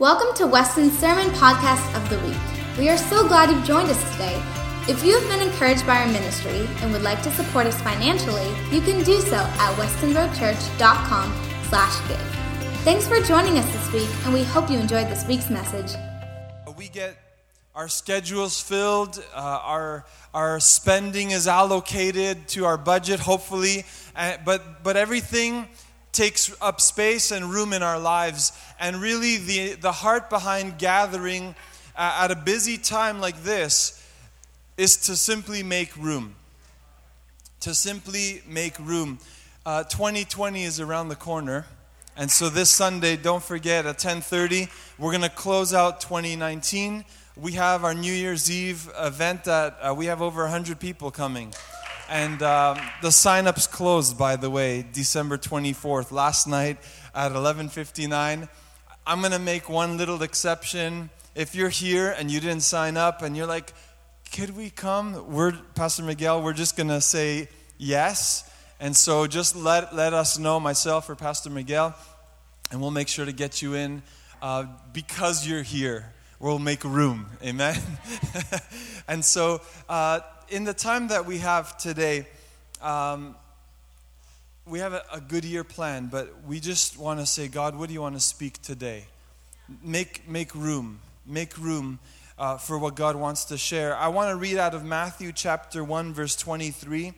Welcome 0.00 0.34
to 0.36 0.46
Weston's 0.46 0.98
Sermon 0.98 1.26
Podcast 1.32 1.94
of 1.94 2.08
the 2.08 2.18
Week. 2.26 2.78
We 2.78 2.88
are 2.88 2.96
so 2.96 3.28
glad 3.28 3.50
you've 3.50 3.66
joined 3.66 3.90
us 3.90 4.12
today. 4.12 4.42
If 4.88 5.04
you 5.04 5.12
have 5.20 5.28
been 5.28 5.46
encouraged 5.46 5.86
by 5.86 5.98
our 5.98 6.06
ministry 6.06 6.66
and 6.80 6.90
would 6.90 7.02
like 7.02 7.20
to 7.20 7.30
support 7.30 7.66
us 7.66 7.78
financially, 7.82 8.48
you 8.74 8.80
can 8.80 9.04
do 9.04 9.20
so 9.20 9.36
at 9.36 9.74
westonroadchurch.com 9.74 11.34
slash 11.68 12.08
give. 12.08 12.18
Thanks 12.82 13.06
for 13.06 13.20
joining 13.20 13.58
us 13.58 13.70
this 13.74 13.92
week, 13.92 14.08
and 14.24 14.32
we 14.32 14.42
hope 14.42 14.70
you 14.70 14.78
enjoyed 14.78 15.08
this 15.08 15.26
week's 15.26 15.50
message. 15.50 15.94
We 16.78 16.88
get 16.88 17.18
our 17.74 17.88
schedules 17.88 18.58
filled, 18.58 19.22
uh, 19.34 19.60
our, 19.62 20.06
our 20.32 20.60
spending 20.60 21.32
is 21.32 21.46
allocated 21.46 22.48
to 22.48 22.64
our 22.64 22.78
budget, 22.78 23.20
hopefully, 23.20 23.84
uh, 24.16 24.38
but, 24.46 24.82
but 24.82 24.96
everything 24.96 25.68
takes 26.12 26.54
up 26.60 26.80
space 26.80 27.30
and 27.30 27.50
room 27.50 27.72
in 27.72 27.82
our 27.82 27.98
lives. 27.98 28.52
And 28.78 29.00
really, 29.00 29.36
the, 29.36 29.74
the 29.74 29.92
heart 29.92 30.30
behind 30.30 30.78
gathering 30.78 31.54
uh, 31.96 32.20
at 32.22 32.30
a 32.30 32.36
busy 32.36 32.78
time 32.78 33.20
like 33.20 33.42
this 33.42 33.96
is 34.76 34.96
to 34.96 35.16
simply 35.16 35.62
make 35.62 35.96
room. 35.96 36.34
To 37.60 37.74
simply 37.74 38.42
make 38.46 38.78
room. 38.78 39.18
Uh, 39.66 39.84
2020 39.84 40.64
is 40.64 40.80
around 40.80 41.08
the 41.08 41.16
corner. 41.16 41.66
And 42.16 42.30
so 42.30 42.48
this 42.48 42.70
Sunday, 42.70 43.16
don't 43.16 43.42
forget 43.42 43.86
at 43.86 43.98
10:30, 43.98 44.68
we're 44.98 45.12
going 45.12 45.22
to 45.22 45.28
close 45.28 45.72
out 45.72 46.00
2019. 46.00 47.04
We 47.36 47.52
have 47.52 47.84
our 47.84 47.94
New 47.94 48.12
Year's 48.12 48.50
Eve 48.50 48.90
event 48.98 49.44
that 49.44 49.78
uh, 49.80 49.94
we 49.94 50.06
have 50.06 50.20
over 50.20 50.42
100 50.42 50.80
people 50.80 51.10
coming. 51.10 51.54
And 52.10 52.42
um, 52.42 52.76
the 53.02 53.12
sign-up's 53.12 53.68
closed, 53.68 54.18
by 54.18 54.34
the 54.34 54.50
way, 54.50 54.84
December 54.92 55.38
24th, 55.38 56.10
last 56.10 56.48
night 56.48 56.78
at 57.14 57.30
11:59. 57.30 58.48
I'm 59.06 59.22
gonna 59.22 59.38
make 59.38 59.68
one 59.68 59.96
little 59.96 60.20
exception. 60.24 61.10
If 61.36 61.54
you're 61.54 61.68
here 61.68 62.10
and 62.18 62.28
you 62.28 62.40
didn't 62.40 62.64
sign 62.64 62.96
up, 62.96 63.22
and 63.22 63.36
you're 63.36 63.46
like, 63.46 63.72
"Could 64.32 64.56
we 64.56 64.70
come?" 64.70 65.32
We're 65.32 65.52
Pastor 65.76 66.02
Miguel. 66.02 66.42
We're 66.42 66.52
just 66.52 66.76
gonna 66.76 67.00
say 67.00 67.48
yes, 67.78 68.42
and 68.80 68.96
so 68.96 69.28
just 69.28 69.54
let 69.54 69.94
let 69.94 70.12
us 70.12 70.36
know, 70.36 70.58
myself 70.58 71.08
or 71.08 71.14
Pastor 71.14 71.48
Miguel, 71.48 71.94
and 72.72 72.80
we'll 72.80 72.90
make 72.90 73.06
sure 73.06 73.24
to 73.24 73.32
get 73.32 73.62
you 73.62 73.74
in 73.74 74.02
uh, 74.42 74.64
because 74.92 75.46
you're 75.46 75.62
here. 75.62 76.12
We'll 76.40 76.58
make 76.58 76.82
room. 76.82 77.26
Amen. 77.40 77.80
and 79.06 79.24
so. 79.24 79.60
Uh, 79.88 80.22
in 80.50 80.64
the 80.64 80.74
time 80.74 81.08
that 81.08 81.26
we 81.26 81.38
have 81.38 81.78
today, 81.78 82.26
um, 82.82 83.36
we 84.66 84.80
have 84.80 84.92
a, 84.92 85.04
a, 85.12 85.20
good 85.20 85.44
year 85.44 85.64
planned, 85.64 86.10
but 86.10 86.44
we 86.44 86.60
just 86.60 86.98
want 86.98 87.20
to 87.20 87.26
say, 87.26 87.48
God, 87.48 87.76
what 87.76 87.88
do 87.88 87.94
you 87.94 88.00
want 88.02 88.16
to 88.16 88.20
speak 88.20 88.60
today? 88.60 89.04
Make, 89.82 90.28
make 90.28 90.54
room. 90.54 91.00
Make 91.24 91.56
room 91.56 92.00
uh, 92.38 92.56
for 92.56 92.78
what 92.78 92.96
God 92.96 93.16
wants 93.16 93.44
to 93.46 93.58
share. 93.58 93.96
I 93.96 94.08
want 94.08 94.30
to 94.30 94.36
read 94.36 94.58
out 94.58 94.74
of 94.74 94.84
Matthew 94.84 95.32
chapter 95.32 95.84
1, 95.84 96.12
verse 96.12 96.34
23. 96.36 97.12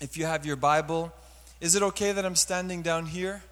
If 0.00 0.16
you 0.16 0.24
have 0.24 0.44
your 0.44 0.56
Bible, 0.56 1.12
is 1.60 1.74
it 1.74 1.82
okay 1.82 2.12
that 2.12 2.24
I'm 2.24 2.36
standing 2.36 2.82
down 2.82 3.06
here? 3.06 3.42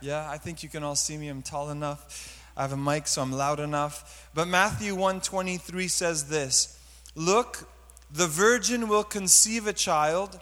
Yeah, 0.00 0.28
I 0.30 0.38
think 0.38 0.62
you 0.62 0.68
can 0.68 0.82
all 0.82 0.96
see 0.96 1.16
me. 1.16 1.28
I'm 1.28 1.42
tall 1.42 1.70
enough. 1.70 2.42
I 2.56 2.62
have 2.62 2.72
a 2.72 2.76
mic, 2.76 3.06
so 3.06 3.22
I'm 3.22 3.32
loud 3.32 3.60
enough. 3.60 4.30
But 4.34 4.48
Matthew 4.48 4.94
1:23 4.94 5.90
says 5.90 6.28
this: 6.28 6.78
Look, 7.14 7.68
the 8.16 8.26
virgin 8.26 8.88
will 8.88 9.04
conceive 9.04 9.66
a 9.66 9.74
child, 9.74 10.40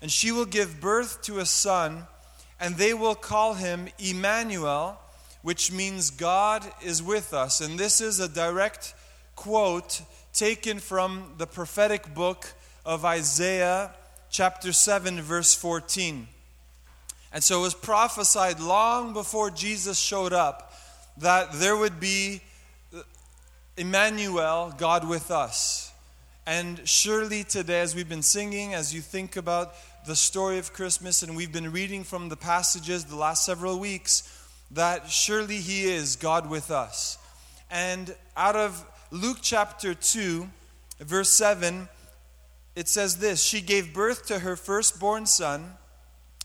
and 0.00 0.10
she 0.10 0.32
will 0.32 0.46
give 0.46 0.80
birth 0.80 1.20
to 1.22 1.38
a 1.38 1.44
son, 1.44 2.06
and 2.58 2.76
they 2.76 2.94
will 2.94 3.14
call 3.14 3.54
him 3.54 3.88
Emmanuel, 3.98 4.98
which 5.42 5.70
means 5.70 6.10
God 6.10 6.64
is 6.82 7.02
with 7.02 7.34
us. 7.34 7.60
And 7.60 7.78
this 7.78 8.00
is 8.00 8.20
a 8.20 8.28
direct 8.28 8.94
quote 9.36 10.00
taken 10.32 10.78
from 10.78 11.34
the 11.36 11.46
prophetic 11.46 12.14
book 12.14 12.46
of 12.86 13.04
Isaiah, 13.04 13.90
chapter 14.30 14.72
7, 14.72 15.20
verse 15.20 15.54
14. 15.54 16.26
And 17.32 17.44
so 17.44 17.60
it 17.60 17.62
was 17.62 17.74
prophesied 17.74 18.60
long 18.60 19.12
before 19.12 19.50
Jesus 19.50 19.98
showed 19.98 20.32
up 20.32 20.72
that 21.18 21.52
there 21.52 21.76
would 21.76 22.00
be 22.00 22.40
Emmanuel, 23.76 24.74
God 24.78 25.06
with 25.06 25.30
us. 25.30 25.89
And 26.46 26.80
surely 26.88 27.44
today, 27.44 27.80
as 27.80 27.94
we've 27.94 28.08
been 28.08 28.22
singing, 28.22 28.74
as 28.74 28.94
you 28.94 29.00
think 29.00 29.36
about 29.36 29.74
the 30.06 30.16
story 30.16 30.58
of 30.58 30.72
Christmas, 30.72 31.22
and 31.22 31.36
we've 31.36 31.52
been 31.52 31.70
reading 31.70 32.02
from 32.02 32.28
the 32.28 32.36
passages 32.36 33.04
the 33.04 33.16
last 33.16 33.44
several 33.44 33.78
weeks, 33.78 34.22
that 34.70 35.10
surely 35.10 35.58
He 35.58 35.84
is 35.84 36.16
God 36.16 36.48
with 36.48 36.70
us. 36.70 37.18
And 37.70 38.14
out 38.36 38.56
of 38.56 38.84
Luke 39.10 39.38
chapter 39.42 39.94
2, 39.94 40.48
verse 41.00 41.30
7, 41.30 41.88
it 42.74 42.88
says 42.88 43.18
this 43.18 43.42
She 43.42 43.60
gave 43.60 43.92
birth 43.92 44.26
to 44.26 44.38
her 44.38 44.56
firstborn 44.56 45.26
son. 45.26 45.74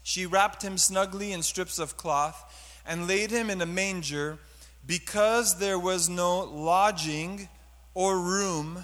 She 0.03 0.25
wrapped 0.25 0.61
him 0.61 0.77
snugly 0.77 1.31
in 1.31 1.41
strips 1.41 1.79
of 1.79 1.97
cloth 1.97 2.81
and 2.85 3.07
laid 3.07 3.31
him 3.31 3.49
in 3.49 3.61
a 3.61 3.65
manger 3.65 4.37
because 4.85 5.57
there 5.57 5.79
was 5.79 6.09
no 6.09 6.41
lodging 6.41 7.49
or 7.95 8.19
room 8.19 8.83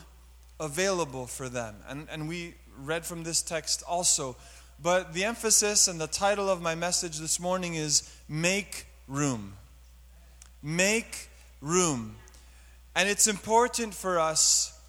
available 0.62 1.28
for 1.28 1.50
them. 1.50 1.76
And, 1.90 2.08
and 2.10 2.30
we 2.30 2.54
read 2.78 3.06
from 3.06 3.24
this 3.24 3.42
text 3.42 3.84
also. 3.88 4.38
But 4.82 5.14
the 5.14 5.26
emphasis 5.26 5.88
and 5.88 6.00
the 6.00 6.08
title 6.08 6.50
of 6.50 6.62
my 6.62 6.76
message 6.76 7.18
this 7.18 7.40
morning 7.40 7.76
is 7.76 8.10
Make 8.30 8.86
Room. 9.08 9.54
Make 10.64 11.30
room. 11.60 12.16
And 12.96 13.10
it's 13.10 13.28
important 13.28 13.94
for 13.94 14.20
us 14.20 14.80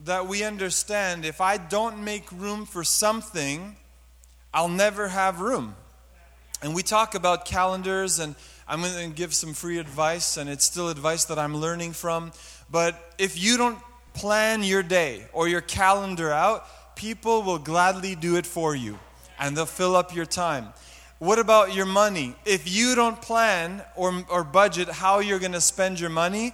that 0.00 0.26
we 0.26 0.44
understand 0.44 1.24
if 1.24 1.40
I 1.40 1.56
don't 1.56 2.04
make 2.04 2.30
room 2.32 2.66
for 2.66 2.84
something, 2.84 3.76
I'll 4.52 4.68
never 4.68 5.08
have 5.08 5.40
room. 5.40 5.74
And 6.62 6.74
we 6.74 6.82
talk 6.82 7.14
about 7.14 7.44
calendars, 7.44 8.18
and 8.18 8.34
I'm 8.66 8.80
going 8.80 9.10
to 9.10 9.16
give 9.16 9.34
some 9.34 9.52
free 9.52 9.78
advice, 9.78 10.36
and 10.36 10.48
it's 10.48 10.64
still 10.64 10.88
advice 10.88 11.26
that 11.26 11.38
I'm 11.38 11.56
learning 11.56 11.92
from. 11.92 12.32
But 12.70 13.14
if 13.18 13.40
you 13.42 13.56
don't 13.56 13.78
plan 14.14 14.62
your 14.62 14.82
day 14.82 15.26
or 15.32 15.48
your 15.48 15.60
calendar 15.60 16.32
out, 16.32 16.96
people 16.96 17.42
will 17.42 17.58
gladly 17.58 18.14
do 18.14 18.36
it 18.36 18.46
for 18.46 18.74
you 18.74 18.98
and 19.38 19.56
they'll 19.56 19.66
fill 19.66 19.94
up 19.94 20.14
your 20.14 20.24
time. 20.24 20.72
What 21.18 21.38
about 21.38 21.74
your 21.74 21.86
money? 21.86 22.34
If 22.44 22.72
you 22.72 22.94
don't 22.94 23.20
plan 23.20 23.82
or, 23.96 24.24
or 24.28 24.44
budget 24.44 24.88
how 24.88 25.18
you're 25.18 25.38
going 25.38 25.52
to 25.52 25.60
spend 25.60 26.00
your 26.00 26.10
money, 26.10 26.52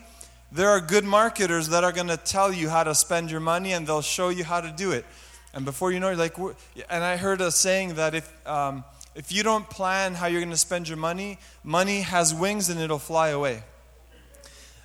there 0.53 0.69
are 0.69 0.81
good 0.81 1.05
marketers 1.05 1.69
that 1.69 1.85
are 1.85 1.93
going 1.93 2.09
to 2.09 2.17
tell 2.17 2.53
you 2.53 2.69
how 2.69 2.85
to 2.85 2.95
spend 2.95 3.31
your 3.31 3.41
money 3.41 3.73
and 3.73 3.87
they'll 3.87 4.03
show 4.03 4.29
you 4.31 4.45
how 4.45 4.61
to 4.61 4.71
do 4.71 4.93
it. 4.93 5.05
And 5.53 5.65
before 5.65 5.93
you 5.93 6.01
know 6.01 6.11
it, 6.11 6.19
like, 6.19 6.37
and 6.39 7.05
I 7.05 7.17
heard 7.17 7.41
a 7.41 7.51
saying 7.51 7.95
that 7.95 8.15
if, 8.15 8.47
um, 8.47 8.85
if 9.15 9.33
you 9.33 9.43
don't 9.43 9.69
plan 9.69 10.15
how 10.15 10.27
you're 10.27 10.41
going 10.41 10.51
to 10.51 10.57
spend 10.57 10.89
your 10.89 10.99
money, 10.99 11.39
money 11.65 12.03
has 12.03 12.35
wings 12.35 12.69
and 12.69 12.81
it'll 12.81 12.99
fly 12.99 13.29
away. 13.29 13.63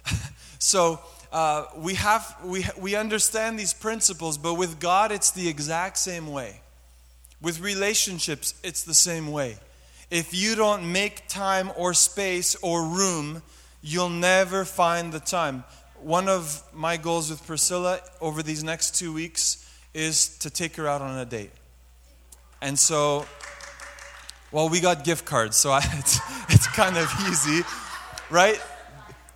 so, 0.60 1.00
uh, 1.32 1.66
we, 1.76 1.96
have, 1.96 2.36
we, 2.44 2.66
we 2.80 2.96
understand 2.96 3.60
these 3.60 3.74
principles, 3.74 4.38
but 4.38 4.56
with 4.56 4.80
God, 4.80 5.12
it's 5.12 5.32
the 5.32 5.48
exact 5.48 5.98
same 5.98 6.32
way. 6.32 6.62
With 7.42 7.60
relationships, 7.60 8.54
it's 8.64 8.84
the 8.84 8.94
same 8.94 9.32
way. 9.32 9.58
If 10.10 10.34
you 10.34 10.56
don't 10.56 10.92
make 10.92 11.28
time 11.28 11.72
or 11.76 11.94
space 11.94 12.56
or 12.62 12.86
room, 12.86 13.42
you'll 13.82 14.10
never 14.10 14.66
find 14.66 15.12
the 15.12 15.20
time. 15.20 15.64
One 16.00 16.30
of 16.30 16.62
my 16.74 16.98
goals 16.98 17.30
with 17.30 17.46
Priscilla 17.46 18.00
over 18.22 18.44
these 18.44 18.64
next 18.64 18.96
two 18.96 19.14
weeks 19.14 19.62
is 19.94 20.38
to 20.40 20.50
take 20.50 20.76
her 20.76 20.88
out 20.88 21.02
on 21.02 21.18
a 21.18 21.26
date. 21.26 21.52
And 22.62 22.78
so, 22.78 23.26
well, 24.52 24.70
we 24.70 24.80
got 24.80 25.04
gift 25.04 25.26
cards, 25.26 25.58
so 25.58 25.72
I, 25.72 25.80
it's, 25.94 26.20
it's 26.50 26.68
kind 26.68 26.98
of 26.98 27.10
easy, 27.28 27.62
right? 28.30 28.62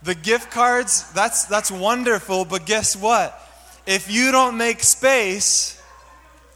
The 0.04 0.16
gift 0.16 0.52
cards, 0.52 1.12
that's, 1.12 1.46
that's 1.46 1.72
wonderful, 1.72 2.46
but 2.46 2.66
guess 2.66 2.96
what? 2.96 3.40
If 3.85 4.12
you 4.12 4.32
don't 4.32 4.58
make 4.58 4.82
space, 4.84 5.82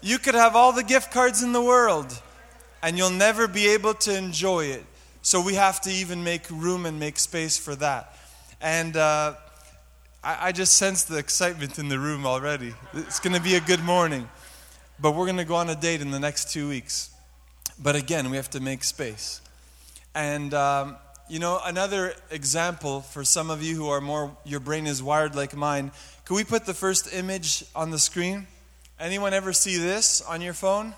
you 0.01 0.19
could 0.19 0.35
have 0.35 0.56
all 0.56 0.71
the 0.71 0.83
gift 0.83 1.12
cards 1.12 1.44
in 1.44 1.51
the 1.51 1.62
world 1.62 2.21
and 2.81 2.97
you'll 2.97 3.09
never 3.09 3.47
be 3.47 3.69
able 3.69 3.94
to 3.94 4.15
enjoy 4.15 4.65
it. 4.65 4.85
So 5.21 5.41
we 5.41 5.53
have 5.56 5.79
to 5.81 5.89
even 5.89 6.23
make 6.23 6.50
room 6.50 6.85
and 6.85 7.00
make 7.00 7.17
space 7.17 7.57
for 7.57 7.75
that. 7.75 8.13
And 8.62 8.97
uh, 8.97 9.35
I, 10.21 10.47
I 10.47 10.51
just 10.51 10.75
sense 10.75 11.03
the 11.03 11.17
excitement 11.17 11.79
in 11.79 11.88
the 11.88 11.97
room 11.97 12.25
already. 12.25 12.73
It's 12.94 13.19
going 13.19 13.35
to 13.35 13.41
be 13.41 13.56
a 13.56 13.62
good 13.62 13.81
morning. 13.81 14.29
But 15.00 15.15
we're 15.15 15.25
going 15.25 15.38
to 15.38 15.45
go 15.45 15.56
on 15.56 15.69
a 15.69 15.75
date 15.75 16.01
in 16.01 16.12
the 16.12 16.19
next 16.19 16.51
two 16.51 16.69
weeks. 16.69 17.09
But 17.81 17.95
again, 17.95 18.29
we 18.29 18.38
have 18.38 18.50
to 18.51 18.59
make 18.59 18.83
space. 18.83 19.41
And 20.13 20.53
um, 20.53 20.97
you 21.33 21.39
know, 21.39 21.59
another 21.65 22.13
example 22.30 23.01
for 23.01 23.24
some 23.24 23.50
of 23.50 23.63
you 23.63 23.75
who 23.75 23.89
are 23.89 24.00
more, 24.00 24.38
your 24.45 24.59
brain 24.59 24.85
is 24.85 25.01
wired 25.01 25.33
like 25.33 25.56
mine. 25.56 25.91
Can 26.25 26.35
we 26.35 26.44
put 26.44 26.68
the 26.68 26.75
first 26.75 27.12
image 27.12 27.65
on 27.75 27.89
the 27.89 27.97
screen? 27.97 28.45
Anyone 29.00 29.33
ever 29.33 29.51
see 29.51 29.77
this 29.77 30.21
on 30.21 30.41
your 30.41 30.53
phone? 30.53 30.94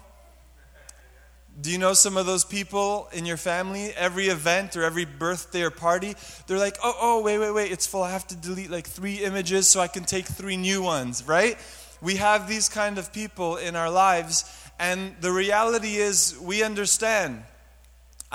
Do 1.62 1.72
you 1.72 1.78
know 1.78 1.94
some 1.94 2.18
of 2.18 2.26
those 2.26 2.44
people 2.44 3.08
in 3.14 3.26
your 3.26 3.38
family? 3.38 3.94
Every 3.96 4.28
event 4.28 4.76
or 4.76 4.84
every 4.84 5.06
birthday 5.06 5.62
or 5.62 5.72
party, 5.72 6.16
they're 6.48 6.60
like, 6.60 6.76
oh, 6.84 6.94
oh, 7.00 7.22
wait, 7.22 7.38
wait, 7.38 7.52
wait, 7.52 7.72
it's 7.72 7.88
full. 7.88 8.04
I 8.04 8.12
have 8.12 8.28
to 8.28 8.36
delete 8.36 8.70
like 8.70 8.88
three 8.88 9.24
images 9.24 9.70
so 9.70 9.80
I 9.80 9.88
can 9.88 10.04
take 10.04 10.26
three 10.26 10.58
new 10.58 10.82
ones, 10.82 11.26
right? 11.26 11.58
We 12.02 12.18
have 12.18 12.50
these 12.50 12.68
kind 12.68 12.98
of 12.98 13.14
people 13.14 13.56
in 13.56 13.78
our 13.78 13.90
lives, 13.90 14.44
and 14.80 15.16
the 15.22 15.32
reality 15.32 15.96
is 15.96 16.38
we 16.42 16.62
understand. 16.62 17.42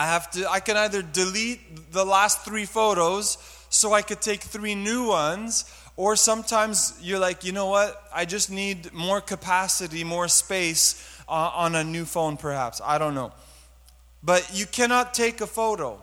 I 0.00 0.06
have 0.06 0.31
to 0.31 0.50
I 0.50 0.61
can 0.61 0.79
either 0.79 1.02
delete 1.02 1.93
the 1.93 2.06
last 2.06 2.43
three 2.43 2.64
photos 2.64 3.37
so 3.69 3.93
I 3.93 4.00
could 4.00 4.23
take 4.23 4.41
three 4.41 4.75
new 4.75 5.08
ones, 5.08 5.70
or 5.94 6.17
sometimes 6.17 6.99
you're 7.02 7.19
like, 7.19 7.44
you 7.44 7.52
know 7.52 7.67
what? 7.67 8.02
I 8.11 8.25
just 8.25 8.50
need 8.50 8.94
more 8.94 9.20
capacity, 9.20 10.02
more 10.02 10.26
space 10.29 10.85
uh, 11.29 11.52
on 11.64 11.75
a 11.75 11.85
new 11.85 12.06
phone, 12.06 12.38
perhaps. 12.38 12.81
I 12.82 12.97
don't 12.97 13.14
know. 13.14 13.32
But 14.23 14.50
you 14.55 14.64
cannot 14.64 15.12
take 15.12 15.43
a 15.43 15.47
photo. 15.47 16.00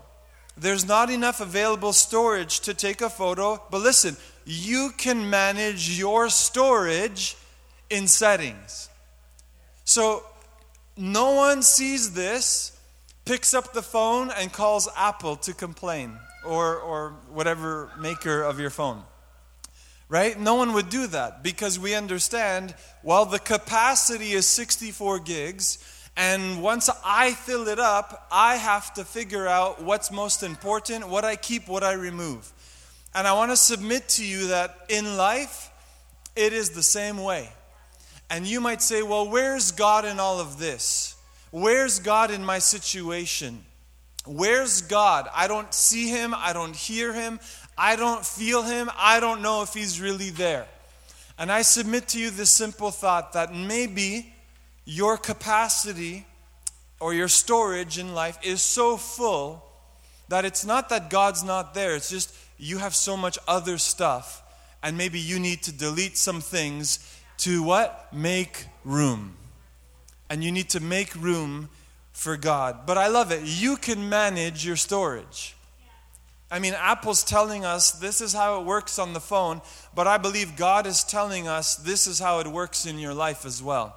There's 0.56 0.88
not 0.88 1.10
enough 1.10 1.42
available 1.42 1.92
storage 1.92 2.60
to 2.62 2.76
take 2.76 3.02
a 3.02 3.10
photo. 3.10 3.60
But 3.72 3.82
listen, 3.82 4.16
you 4.46 4.92
can 4.96 5.28
manage 5.28 5.98
your 5.98 6.30
storage 6.30 7.36
in 7.90 8.08
settings. 8.08 8.90
So 9.86 10.24
no 10.96 11.32
one 11.32 11.64
sees 11.64 12.14
this, 12.14 12.77
picks 13.28 13.54
up 13.54 13.74
the 13.74 13.82
phone, 13.82 14.32
and 14.32 14.52
calls 14.52 14.88
Apple 14.96 15.36
to 15.36 15.54
complain 15.54 16.18
or, 16.46 16.78
or 16.78 17.10
whatever 17.30 17.92
maker 18.00 18.42
of 18.42 18.60
your 18.60 18.70
phone. 18.70 19.04
Right? 20.08 20.40
No 20.40 20.56
one 20.56 20.72
would 20.74 20.90
do 20.90 21.08
that 21.08 21.44
because 21.44 21.78
we 21.78 21.94
understand, 21.94 22.74
well, 23.04 23.26
the 23.26 23.40
capacity 23.40 24.32
is 24.32 24.46
64 24.46 25.20
gigs, 25.20 25.78
and 26.16 26.64
once 26.64 26.90
I 27.04 27.34
fill 27.34 27.68
it 27.68 27.80
up, 27.80 28.28
I 28.32 28.56
have 28.56 28.94
to 28.94 29.04
figure 29.04 29.46
out 29.46 29.84
what's 29.84 30.10
most 30.10 30.42
important, 30.42 31.10
what 31.10 31.26
I 31.26 31.36
keep, 31.36 31.68
what 31.68 31.84
I 31.84 31.94
remove. 31.94 32.52
And 33.14 33.28
I 33.28 33.34
want 33.34 33.52
to 33.52 33.58
submit 33.58 34.08
to 34.10 34.26
you 34.26 34.48
that 34.48 34.78
in 34.88 35.18
life, 35.18 35.70
it 36.38 36.54
is 36.54 36.70
the 36.70 36.82
same 36.82 37.22
way. 37.22 37.50
And 38.30 38.48
you 38.48 38.62
might 38.62 38.82
say, 38.82 39.04
well, 39.04 39.30
where's 39.30 39.72
God 39.72 40.06
in 40.06 40.20
all 40.20 40.40
of 40.40 40.58
this? 40.58 41.17
Where's 41.60 41.98
God 41.98 42.30
in 42.30 42.46
my 42.46 42.60
situation? 42.60 43.66
Where's 44.28 44.82
God? 44.82 45.28
I 45.34 45.48
don't 45.48 45.74
see 45.74 46.08
him. 46.08 46.36
I 46.38 46.54
don't 46.54 46.76
hear 46.76 47.14
him. 47.14 47.40
I 47.76 47.96
don't 47.96 48.24
feel 48.24 48.62
him. 48.62 48.92
I 48.96 49.20
don't 49.20 49.42
know 49.42 49.64
if 49.64 49.74
he's 49.74 50.00
really 50.00 50.30
there. 50.30 50.68
And 51.40 51.52
I 51.52 51.64
submit 51.64 52.10
to 52.10 52.20
you 52.20 52.30
this 52.30 52.52
simple 52.52 52.92
thought 52.92 53.34
that 53.34 53.56
maybe 53.56 54.32
your 54.86 55.18
capacity 55.18 56.28
or 57.00 57.16
your 57.16 57.28
storage 57.28 57.98
in 57.98 58.14
life 58.14 58.38
is 58.44 58.62
so 58.62 58.96
full 58.96 59.64
that 60.30 60.46
it's 60.46 60.64
not 60.64 60.90
that 60.90 61.10
God's 61.10 61.44
not 61.44 61.74
there, 61.74 61.96
it's 61.96 62.12
just 62.12 62.36
you 62.60 62.78
have 62.78 62.94
so 62.94 63.18
much 63.18 63.40
other 63.48 63.80
stuff, 63.80 64.44
and 64.84 64.96
maybe 64.96 65.20
you 65.20 65.40
need 65.40 65.64
to 65.64 65.72
delete 65.72 66.18
some 66.18 66.42
things 66.42 67.00
to 67.38 67.64
what? 67.64 68.14
Make 68.14 68.66
room. 68.84 69.38
And 70.30 70.44
you 70.44 70.52
need 70.52 70.70
to 70.70 70.80
make 70.80 71.16
room 71.16 71.70
for 72.12 72.38
God. 72.38 72.86
But 72.86 72.98
I 72.98 73.08
love 73.08 73.32
it. 73.32 73.42
You 73.44 73.78
can 73.78 74.10
manage 74.10 74.66
your 74.66 74.76
storage. 74.76 75.56
I 76.50 76.60
mean, 76.60 76.74
Apple's 76.74 77.24
telling 77.24 77.66
us 77.66 77.92
this 77.92 78.22
is 78.22 78.34
how 78.34 78.60
it 78.60 78.66
works 78.66 79.00
on 79.00 79.14
the 79.14 79.20
phone, 79.20 79.62
but 79.94 80.08
I 80.08 80.18
believe 80.18 80.56
God 80.56 80.88
is 80.88 81.04
telling 81.04 81.48
us 81.48 81.76
this 81.76 82.08
is 82.08 82.20
how 82.20 82.40
it 82.40 82.48
works 82.48 82.86
in 82.86 83.00
your 83.00 83.14
life 83.14 83.46
as 83.46 83.62
well. 83.62 83.96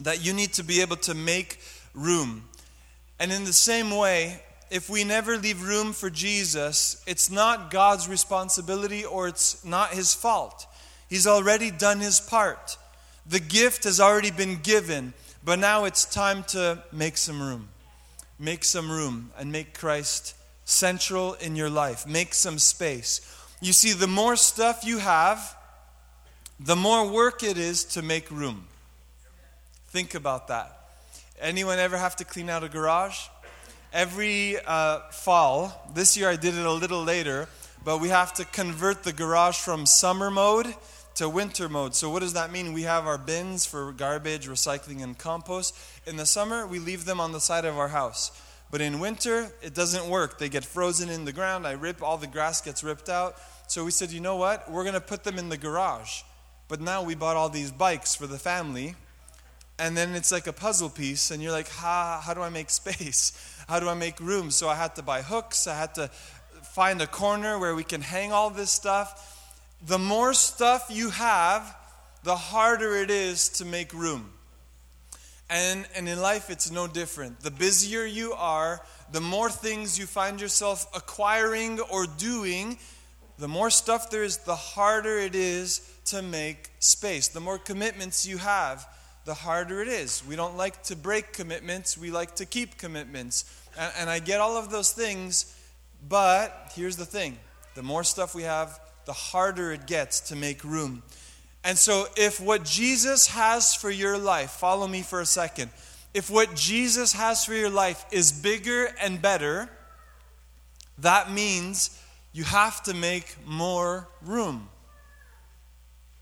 That 0.00 0.24
you 0.24 0.32
need 0.32 0.52
to 0.54 0.62
be 0.62 0.82
able 0.82 0.96
to 0.96 1.14
make 1.14 1.58
room. 1.92 2.44
And 3.18 3.32
in 3.32 3.44
the 3.44 3.52
same 3.52 3.90
way, 3.90 4.40
if 4.70 4.88
we 4.88 5.04
never 5.04 5.36
leave 5.36 5.66
room 5.66 5.92
for 5.92 6.10
Jesus, 6.10 7.02
it's 7.06 7.30
not 7.30 7.70
God's 7.70 8.08
responsibility 8.08 9.04
or 9.04 9.28
it's 9.28 9.64
not 9.64 9.90
his 9.90 10.14
fault. 10.14 10.66
He's 11.08 11.26
already 11.26 11.70
done 11.70 12.00
his 12.00 12.20
part. 12.20 12.76
The 13.26 13.40
gift 13.40 13.84
has 13.84 14.00
already 14.00 14.30
been 14.30 14.56
given, 14.56 15.12
but 15.44 15.58
now 15.58 15.84
it's 15.84 16.04
time 16.04 16.42
to 16.44 16.82
make 16.92 17.16
some 17.16 17.42
room. 17.42 17.68
Make 18.38 18.64
some 18.64 18.90
room 18.90 19.30
and 19.38 19.52
make 19.52 19.78
Christ 19.78 20.34
central 20.64 21.34
in 21.34 21.54
your 21.54 21.70
life. 21.70 22.06
Make 22.06 22.34
some 22.34 22.58
space. 22.58 23.20
You 23.60 23.72
see, 23.72 23.92
the 23.92 24.06
more 24.06 24.36
stuff 24.36 24.84
you 24.84 24.98
have, 24.98 25.56
the 26.58 26.76
more 26.76 27.10
work 27.10 27.42
it 27.42 27.58
is 27.58 27.84
to 27.84 28.02
make 28.02 28.30
room. 28.30 28.66
Think 29.88 30.14
about 30.14 30.48
that. 30.48 30.88
Anyone 31.40 31.78
ever 31.78 31.96
have 31.96 32.16
to 32.16 32.24
clean 32.24 32.48
out 32.48 32.64
a 32.64 32.68
garage? 32.68 33.26
Every 33.92 34.56
uh, 34.66 35.00
fall, 35.10 35.88
this 35.94 36.16
year 36.16 36.28
I 36.28 36.36
did 36.36 36.54
it 36.54 36.64
a 36.64 36.72
little 36.72 37.04
later, 37.04 37.48
but 37.84 38.00
we 38.00 38.08
have 38.08 38.32
to 38.34 38.44
convert 38.46 39.04
the 39.04 39.12
garage 39.12 39.58
from 39.58 39.86
summer 39.86 40.30
mode 40.30 40.74
to 41.14 41.28
winter 41.28 41.68
mode. 41.68 41.94
So, 41.94 42.10
what 42.10 42.20
does 42.20 42.32
that 42.32 42.50
mean? 42.50 42.72
We 42.72 42.82
have 42.82 43.06
our 43.06 43.18
bins 43.18 43.64
for 43.64 43.92
garbage, 43.92 44.48
recycling, 44.48 45.02
and 45.02 45.16
compost. 45.16 45.76
In 46.06 46.16
the 46.16 46.26
summer, 46.26 46.66
we 46.66 46.78
leave 46.78 47.04
them 47.04 47.20
on 47.20 47.32
the 47.32 47.40
side 47.40 47.64
of 47.64 47.78
our 47.78 47.88
house. 47.88 48.32
But 48.70 48.80
in 48.80 48.98
winter, 48.98 49.52
it 49.62 49.74
doesn't 49.74 50.08
work. 50.08 50.38
They 50.38 50.48
get 50.48 50.64
frozen 50.64 51.08
in 51.08 51.24
the 51.24 51.32
ground. 51.32 51.66
I 51.66 51.72
rip, 51.72 52.02
all 52.02 52.18
the 52.18 52.26
grass 52.26 52.60
gets 52.60 52.82
ripped 52.82 53.08
out. 53.08 53.36
So 53.68 53.84
we 53.84 53.92
said, 53.92 54.10
you 54.10 54.20
know 54.20 54.36
what? 54.36 54.68
We're 54.70 54.82
going 54.82 54.94
to 54.94 55.00
put 55.00 55.22
them 55.22 55.38
in 55.38 55.48
the 55.48 55.56
garage. 55.56 56.22
But 56.66 56.80
now 56.80 57.02
we 57.02 57.14
bought 57.14 57.36
all 57.36 57.48
these 57.48 57.70
bikes 57.70 58.16
for 58.16 58.26
the 58.26 58.38
family. 58.38 58.96
And 59.78 59.96
then 59.96 60.14
it's 60.14 60.32
like 60.32 60.48
a 60.48 60.52
puzzle 60.52 60.90
piece. 60.90 61.30
And 61.30 61.40
you're 61.40 61.52
like, 61.52 61.68
how, 61.68 62.20
how 62.20 62.34
do 62.34 62.40
I 62.40 62.48
make 62.48 62.70
space? 62.70 63.50
How 63.68 63.80
do 63.80 63.88
I 63.88 63.94
make 63.94 64.20
room? 64.20 64.50
So 64.50 64.68
I 64.68 64.74
had 64.74 64.94
to 64.96 65.02
buy 65.02 65.22
hooks. 65.22 65.66
I 65.66 65.74
had 65.74 65.94
to 65.94 66.08
find 66.08 67.00
a 67.00 67.06
corner 67.06 67.58
where 67.58 67.74
we 67.74 67.82
can 67.82 68.02
hang 68.02 68.30
all 68.30 68.50
this 68.50 68.70
stuff. 68.70 69.33
The 69.82 69.98
more 69.98 70.34
stuff 70.34 70.86
you 70.90 71.10
have, 71.10 71.76
the 72.22 72.36
harder 72.36 72.94
it 72.96 73.10
is 73.10 73.48
to 73.50 73.64
make 73.64 73.92
room. 73.92 74.30
And, 75.50 75.86
and 75.94 76.08
in 76.08 76.20
life, 76.20 76.48
it's 76.48 76.70
no 76.70 76.86
different. 76.86 77.40
The 77.40 77.50
busier 77.50 78.04
you 78.04 78.32
are, 78.32 78.80
the 79.12 79.20
more 79.20 79.50
things 79.50 79.98
you 79.98 80.06
find 80.06 80.40
yourself 80.40 80.86
acquiring 80.94 81.80
or 81.80 82.06
doing, 82.06 82.78
the 83.38 83.48
more 83.48 83.70
stuff 83.70 84.10
there 84.10 84.24
is, 84.24 84.38
the 84.38 84.56
harder 84.56 85.18
it 85.18 85.34
is 85.34 85.90
to 86.06 86.22
make 86.22 86.70
space. 86.78 87.28
The 87.28 87.40
more 87.40 87.58
commitments 87.58 88.26
you 88.26 88.38
have, 88.38 88.86
the 89.24 89.34
harder 89.34 89.82
it 89.82 89.88
is. 89.88 90.24
We 90.26 90.36
don't 90.36 90.56
like 90.56 90.82
to 90.84 90.96
break 90.96 91.32
commitments, 91.32 91.96
we 91.96 92.10
like 92.10 92.36
to 92.36 92.46
keep 92.46 92.78
commitments. 92.78 93.44
And, 93.78 93.92
and 93.98 94.10
I 94.10 94.18
get 94.18 94.40
all 94.40 94.56
of 94.56 94.70
those 94.70 94.92
things, 94.92 95.56
but 96.08 96.72
here's 96.74 96.96
the 96.96 97.06
thing 97.06 97.38
the 97.74 97.82
more 97.82 98.04
stuff 98.04 98.34
we 98.34 98.44
have, 98.44 98.78
the 99.06 99.12
harder 99.12 99.72
it 99.72 99.86
gets 99.86 100.20
to 100.20 100.36
make 100.36 100.64
room. 100.64 101.02
And 101.62 101.78
so, 101.78 102.06
if 102.16 102.40
what 102.40 102.64
Jesus 102.64 103.28
has 103.28 103.74
for 103.74 103.90
your 103.90 104.18
life, 104.18 104.50
follow 104.50 104.86
me 104.86 105.02
for 105.02 105.20
a 105.20 105.26
second, 105.26 105.70
if 106.12 106.30
what 106.30 106.54
Jesus 106.54 107.14
has 107.14 107.44
for 107.44 107.54
your 107.54 107.70
life 107.70 108.04
is 108.12 108.32
bigger 108.32 108.88
and 109.00 109.20
better, 109.20 109.68
that 110.98 111.32
means 111.32 111.98
you 112.32 112.44
have 112.44 112.82
to 112.84 112.94
make 112.94 113.34
more 113.46 114.08
room. 114.22 114.68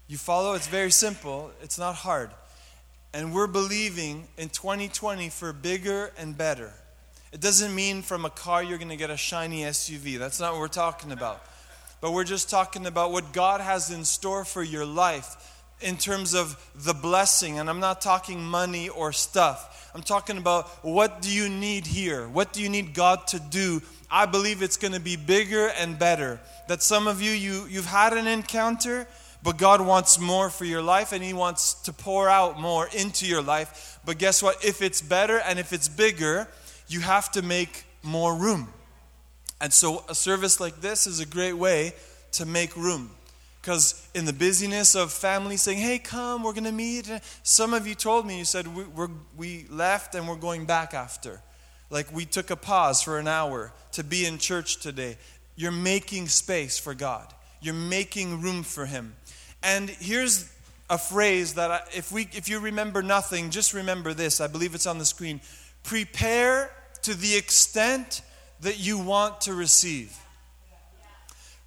You 0.07 0.17
follow? 0.17 0.55
It's 0.55 0.69
very 0.69 0.91
simple, 0.91 1.51
it's 1.63 1.79
not 1.79 1.97
hard. 1.97 2.31
And 3.15 3.35
we're 3.35 3.47
believing 3.47 4.29
in 4.39 4.49
2020 4.49 5.29
for 5.29 5.53
bigger 5.53 6.13
and 6.17 6.37
better. 6.37 6.73
It 7.33 7.41
doesn't 7.41 7.75
mean 7.75 8.03
from 8.03 8.25
a 8.25 8.31
car 8.31 8.63
you're 8.63 8.79
going 8.79 8.91
to 8.91 8.97
get 8.97 9.11
a 9.11 9.17
shiny 9.17 9.63
SUV. 9.63 10.19
That's 10.19 10.41
not 10.41 10.53
what 10.53 10.61
we're 10.61 10.69
talking 10.69 11.13
about 11.13 11.45
but 12.03 12.13
we're 12.13 12.25
just 12.25 12.51
talking 12.51 12.85
about 12.85 13.13
what 13.13 13.33
God 13.33 13.61
has 13.61 13.93
in 13.93 14.05
store 14.05 14.45
for 14.45 14.61
your 14.61 14.85
life 14.85 15.63
in 15.81 15.97
terms 15.97 16.35
of 16.35 16.59
the 16.75 16.93
blessing. 16.93 17.61
And 17.61 17.71
I'm 17.71 17.79
not 17.79 18.01
talking 18.01 18.43
money 18.43 18.89
or 18.89 19.13
stuff. 19.13 19.91
I'm 19.95 20.03
talking 20.03 20.37
about 20.37 20.67
what 20.85 21.23
do 21.23 21.31
you 21.31 21.49
need 21.49 21.87
here? 21.87 22.29
What 22.29 22.53
do 22.53 22.61
you 22.61 22.69
need 22.69 22.93
God 22.93 23.29
to 23.29 23.39
do? 23.39 23.81
I 24.11 24.27
believe 24.27 24.63
it's 24.63 24.77
going 24.77 24.95
to 24.95 25.01
be 25.01 25.15
bigger 25.15 25.69
and 25.69 25.97
better. 25.97 26.41
That 26.67 26.83
some 26.83 27.07
of 27.07 27.23
you, 27.23 27.31
you 27.31 27.67
you've 27.71 27.87
had 27.87 28.15
an 28.15 28.27
encounter, 28.27 29.07
but 29.45 29.57
God 29.57 29.81
wants 29.81 30.19
more 30.19 30.51
for 30.51 30.65
your 30.65 30.83
life 30.83 31.13
and 31.13 31.23
He 31.23 31.33
wants 31.33 31.75
to 31.83 31.93
pour 31.93 32.29
out 32.29 32.61
more 32.61 32.89
into 32.89 33.27
your 33.27 33.43
life. 33.43 34.01
But 34.05 34.19
guess 34.19 34.43
what? 34.43 34.65
If 34.65 34.83
it's 34.83 35.01
better 35.01 35.39
and 35.39 35.57
if 35.57 35.73
it's 35.73 35.89
bigger, 35.89 36.49
you 36.89 36.99
have 36.99 37.31
to 37.33 37.43
make 37.43 37.85
more 38.03 38.35
room. 38.35 38.73
And 39.63 39.73
so 39.73 40.05
a 40.09 40.15
service 40.15 40.59
like 40.59 40.81
this 40.81 41.07
is 41.07 41.21
a 41.21 41.27
great 41.27 41.53
way 41.53 41.95
to 42.33 42.45
make 42.45 42.77
room. 42.77 43.11
Because 43.61 44.09
in 44.13 44.25
the 44.25 44.33
busyness 44.33 44.97
of 44.97 45.13
family 45.13 45.57
saying, 45.57 45.79
hey, 45.79 46.01
come, 46.01 46.43
we're 46.43 46.53
going 46.53 46.65
to 46.65 46.73
meet, 46.73 47.09
some 47.45 47.73
of 47.73 47.87
you 47.87 47.95
told 47.95 48.27
me, 48.27 48.39
you 48.39 48.45
said, 48.45 48.67
we, 48.67 48.85
we 49.37 49.67
left 49.71 50.17
and 50.17 50.29
we're 50.29 50.35
going 50.35 50.65
back 50.65 50.95
after. 50.95 51.41
Like 51.91 52.13
we 52.13 52.25
took 52.25 52.51
a 52.51 52.57
pause 52.57 53.03
for 53.03 53.21
an 53.21 53.29
hour 53.29 53.73
to 53.93 54.03
be 54.03 54.27
in 54.27 54.39
church 54.39 54.81
today. 54.81 55.17
You're 55.55 55.71
making 55.71 56.27
space 56.27 56.77
for 56.77 56.93
God, 56.93 57.33
you're 57.61 57.73
making 57.73 58.41
room 58.41 58.65
for 58.65 58.85
Him. 58.85 59.15
And 59.63 59.89
here's 59.89 60.53
a 60.91 60.99
phrase 60.99 61.55
that 61.55 61.71
I, 61.71 61.83
if, 61.95 62.11
we, 62.11 62.23
if 62.33 62.49
you 62.49 62.59
remember 62.59 63.01
nothing, 63.01 63.51
just 63.51 63.75
remember 63.75 64.13
this. 64.13 64.41
I 64.41 64.49
believe 64.49 64.75
it's 64.75 64.89
on 64.89 64.99
the 64.99 65.05
screen. 65.05 65.41
Prepare 65.85 66.73
to 67.03 67.15
the 67.15 67.37
extent 67.37 68.23
that 68.63 68.79
you 68.79 68.99
want 68.99 69.43
to 69.43 69.55
receive. 69.55 70.17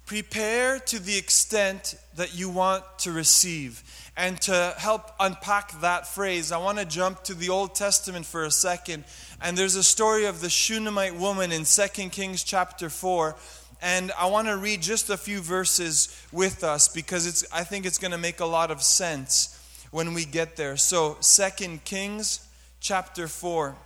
Prepare 0.06 0.78
to 0.78 0.98
the 0.98 1.16
extent 1.16 1.96
that 2.16 2.38
you 2.38 2.48
want 2.48 2.84
to 2.98 3.12
receive. 3.12 3.82
And 4.16 4.40
to 4.42 4.74
help 4.78 5.10
unpack 5.20 5.80
that 5.80 6.06
phrase, 6.06 6.52
I 6.52 6.58
want 6.58 6.78
to 6.78 6.84
jump 6.84 7.24
to 7.24 7.34
the 7.34 7.50
Old 7.50 7.74
Testament 7.74 8.24
for 8.24 8.44
a 8.44 8.50
second. 8.50 9.04
And 9.42 9.58
there's 9.58 9.74
a 9.74 9.82
story 9.82 10.24
of 10.26 10.40
the 10.40 10.48
Shunammite 10.48 11.16
woman 11.16 11.52
in 11.52 11.64
2 11.64 12.08
Kings 12.10 12.44
chapter 12.44 12.88
4. 12.88 13.36
And 13.82 14.10
I 14.18 14.26
want 14.26 14.48
to 14.48 14.56
read 14.56 14.80
just 14.80 15.10
a 15.10 15.16
few 15.16 15.40
verses 15.40 16.08
with 16.32 16.64
us 16.64 16.88
because 16.88 17.26
it's, 17.26 17.44
I 17.52 17.64
think 17.64 17.84
it's 17.84 17.98
going 17.98 18.12
to 18.12 18.18
make 18.18 18.40
a 18.40 18.46
lot 18.46 18.70
of 18.70 18.82
sense 18.82 19.52
when 19.90 20.14
we 20.14 20.24
get 20.24 20.56
there. 20.56 20.76
So, 20.76 21.18
2 21.20 21.80
Kings 21.84 22.48
chapter 22.80 23.28
4. 23.28 23.76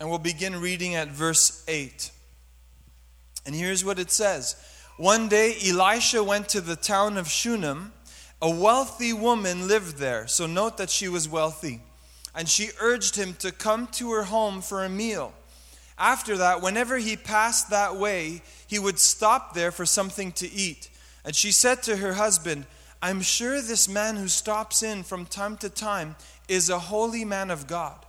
And 0.00 0.08
we'll 0.08 0.18
begin 0.18 0.60
reading 0.60 0.94
at 0.94 1.08
verse 1.08 1.64
8. 1.66 2.10
And 3.46 3.54
here's 3.54 3.84
what 3.84 3.98
it 3.98 4.10
says 4.10 4.56
One 4.96 5.28
day 5.28 5.56
Elisha 5.66 6.22
went 6.22 6.48
to 6.50 6.60
the 6.60 6.76
town 6.76 7.16
of 7.16 7.28
Shunem. 7.28 7.92
A 8.40 8.48
wealthy 8.48 9.12
woman 9.12 9.66
lived 9.66 9.96
there. 9.96 10.28
So 10.28 10.46
note 10.46 10.76
that 10.76 10.90
she 10.90 11.08
was 11.08 11.28
wealthy. 11.28 11.80
And 12.34 12.48
she 12.48 12.70
urged 12.80 13.16
him 13.16 13.34
to 13.40 13.50
come 13.50 13.88
to 13.92 14.12
her 14.12 14.24
home 14.24 14.60
for 14.60 14.84
a 14.84 14.88
meal. 14.88 15.32
After 15.98 16.36
that, 16.36 16.62
whenever 16.62 16.98
he 16.98 17.16
passed 17.16 17.70
that 17.70 17.96
way, 17.96 18.42
he 18.68 18.78
would 18.78 19.00
stop 19.00 19.54
there 19.54 19.72
for 19.72 19.84
something 19.84 20.30
to 20.32 20.52
eat. 20.52 20.88
And 21.24 21.34
she 21.34 21.50
said 21.50 21.82
to 21.84 21.96
her 21.96 22.12
husband, 22.12 22.66
I'm 23.02 23.20
sure 23.20 23.60
this 23.60 23.88
man 23.88 24.16
who 24.16 24.28
stops 24.28 24.82
in 24.82 25.02
from 25.02 25.26
time 25.26 25.56
to 25.58 25.68
time 25.68 26.14
is 26.48 26.70
a 26.70 26.78
holy 26.78 27.24
man 27.24 27.50
of 27.50 27.66
God. 27.66 28.04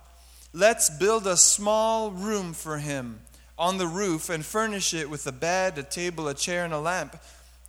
Let's 0.52 0.90
build 0.90 1.28
a 1.28 1.36
small 1.36 2.10
room 2.10 2.54
for 2.54 2.78
him 2.78 3.20
on 3.56 3.78
the 3.78 3.86
roof 3.86 4.28
and 4.28 4.44
furnish 4.44 4.92
it 4.92 5.08
with 5.08 5.26
a 5.26 5.32
bed, 5.32 5.78
a 5.78 5.84
table, 5.84 6.26
a 6.26 6.34
chair, 6.34 6.64
and 6.64 6.74
a 6.74 6.80
lamp. 6.80 7.16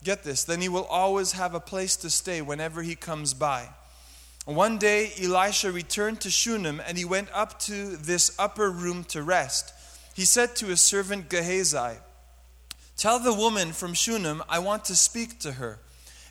Get 0.04 0.24
this, 0.24 0.44
then 0.44 0.62
he 0.62 0.70
will 0.70 0.86
always 0.86 1.34
have 1.34 1.54
a 1.54 1.60
place 1.60 1.96
to 1.98 2.10
stay 2.10 2.42
whenever 2.42 2.82
he 2.82 2.96
comes 2.96 3.36
by. 3.36 3.70
One 4.46 4.80
day, 4.80 5.12
Elisha 5.22 5.72
returned 5.72 6.22
to 6.22 6.32
Shunem 6.32 6.82
and 6.88 6.98
he 6.98 7.06
went 7.06 7.30
up 7.32 7.60
to 7.62 7.96
this 7.98 8.36
upper 8.40 8.72
room 8.72 9.04
to 9.06 9.22
rest. 9.22 9.72
He 10.16 10.26
said 10.26 10.56
to 10.56 10.66
his 10.66 10.82
servant 10.82 11.30
Gehazi, 11.30 12.00
Tell 12.98 13.20
the 13.20 13.34
woman 13.34 13.74
from 13.74 13.94
Shunem, 13.94 14.42
I 14.50 14.58
want 14.58 14.86
to 14.86 14.96
speak 14.96 15.40
to 15.40 15.54
her. 15.54 15.78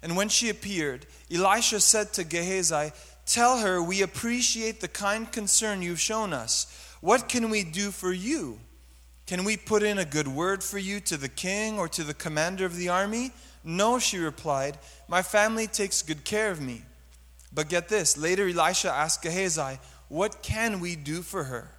And 0.02 0.16
when 0.16 0.28
she 0.28 0.48
appeared, 0.48 1.06
Elisha 1.32 1.80
said 1.80 2.12
to 2.14 2.24
Gehazi, 2.24 2.92
Tell 3.30 3.58
her, 3.58 3.80
we 3.80 4.02
appreciate 4.02 4.80
the 4.80 4.88
kind 4.88 5.30
concern 5.30 5.82
you've 5.82 6.00
shown 6.00 6.32
us. 6.32 6.66
What 7.00 7.28
can 7.28 7.48
we 7.48 7.62
do 7.62 7.92
for 7.92 8.12
you? 8.12 8.58
Can 9.28 9.44
we 9.44 9.56
put 9.56 9.84
in 9.84 9.98
a 9.98 10.04
good 10.04 10.26
word 10.26 10.64
for 10.64 10.78
you 10.78 10.98
to 11.02 11.16
the 11.16 11.28
king 11.28 11.78
or 11.78 11.86
to 11.90 12.02
the 12.02 12.12
commander 12.12 12.66
of 12.66 12.74
the 12.74 12.88
army? 12.88 13.30
No, 13.62 14.00
she 14.00 14.18
replied. 14.18 14.78
My 15.06 15.22
family 15.22 15.68
takes 15.68 16.02
good 16.02 16.24
care 16.24 16.50
of 16.50 16.60
me. 16.60 16.82
But 17.52 17.68
get 17.68 17.88
this 17.88 18.18
later, 18.18 18.48
Elisha 18.48 18.90
asked 18.90 19.22
Gehazi, 19.22 19.78
What 20.08 20.42
can 20.42 20.80
we 20.80 20.96
do 20.96 21.22
for 21.22 21.44
her? 21.44 21.70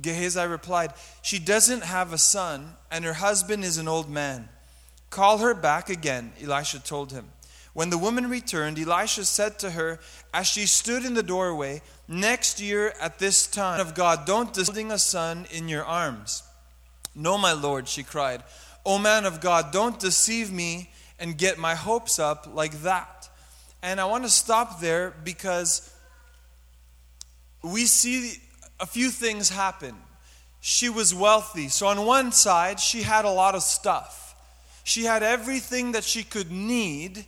Gehazi 0.00 0.46
replied, 0.46 0.94
She 1.20 1.38
doesn't 1.38 1.84
have 1.84 2.14
a 2.14 2.18
son, 2.18 2.72
and 2.90 3.04
her 3.04 3.12
husband 3.12 3.64
is 3.64 3.76
an 3.76 3.86
old 3.86 4.08
man. 4.08 4.48
Call 5.10 5.38
her 5.38 5.52
back 5.52 5.90
again, 5.90 6.32
Elisha 6.42 6.82
told 6.82 7.12
him. 7.12 7.26
When 7.76 7.90
the 7.90 7.98
woman 7.98 8.30
returned, 8.30 8.78
Elisha 8.78 9.26
said 9.26 9.58
to 9.58 9.72
her, 9.72 10.00
as 10.32 10.46
she 10.46 10.64
stood 10.64 11.04
in 11.04 11.12
the 11.12 11.22
doorway, 11.22 11.82
Next 12.08 12.60
year 12.60 12.94
at 13.00 13.18
this 13.18 13.46
time 13.46 13.80
of 13.80 13.94
God, 13.94 14.26
don't 14.26 14.54
holding 14.56 14.92
a 14.92 14.98
son 14.98 15.46
in 15.50 15.68
your 15.68 15.84
arms. 15.84 16.44
No, 17.14 17.36
my 17.36 17.52
Lord, 17.52 17.88
she 17.88 18.02
cried. 18.04 18.42
O 18.84 18.98
man 18.98 19.24
of 19.24 19.40
God, 19.40 19.72
don't 19.72 19.98
deceive 19.98 20.52
me 20.52 20.90
and 21.18 21.36
get 21.36 21.58
my 21.58 21.74
hopes 21.74 22.18
up 22.18 22.48
like 22.54 22.82
that. 22.82 23.28
And 23.82 24.00
I 24.00 24.04
want 24.04 24.22
to 24.24 24.30
stop 24.30 24.80
there 24.80 25.12
because 25.24 25.92
we 27.62 27.86
see 27.86 28.34
a 28.78 28.86
few 28.86 29.10
things 29.10 29.50
happen. 29.50 29.96
She 30.60 30.88
was 30.88 31.14
wealthy. 31.14 31.68
So, 31.68 31.88
on 31.88 32.06
one 32.06 32.30
side, 32.30 32.78
she 32.78 33.02
had 33.02 33.24
a 33.24 33.30
lot 33.30 33.54
of 33.54 33.62
stuff. 33.62 34.34
She 34.84 35.04
had 35.04 35.22
everything 35.22 35.92
that 35.92 36.04
she 36.04 36.22
could 36.22 36.50
need 36.50 37.26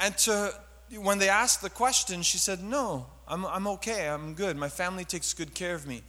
and 0.00 0.16
to, 0.18 0.54
when 0.96 1.18
they 1.18 1.28
asked 1.28 1.62
the 1.62 1.70
question, 1.70 2.22
she 2.22 2.38
said, 2.38 2.62
No, 2.62 3.06
I'm, 3.26 3.44
I'm 3.46 3.66
okay. 3.68 4.08
I'm 4.08 4.34
good. 4.34 4.56
My 4.56 4.68
family 4.68 5.04
takes 5.04 5.34
good 5.34 5.54
care 5.54 5.74
of 5.74 5.86
me. 5.86 6.02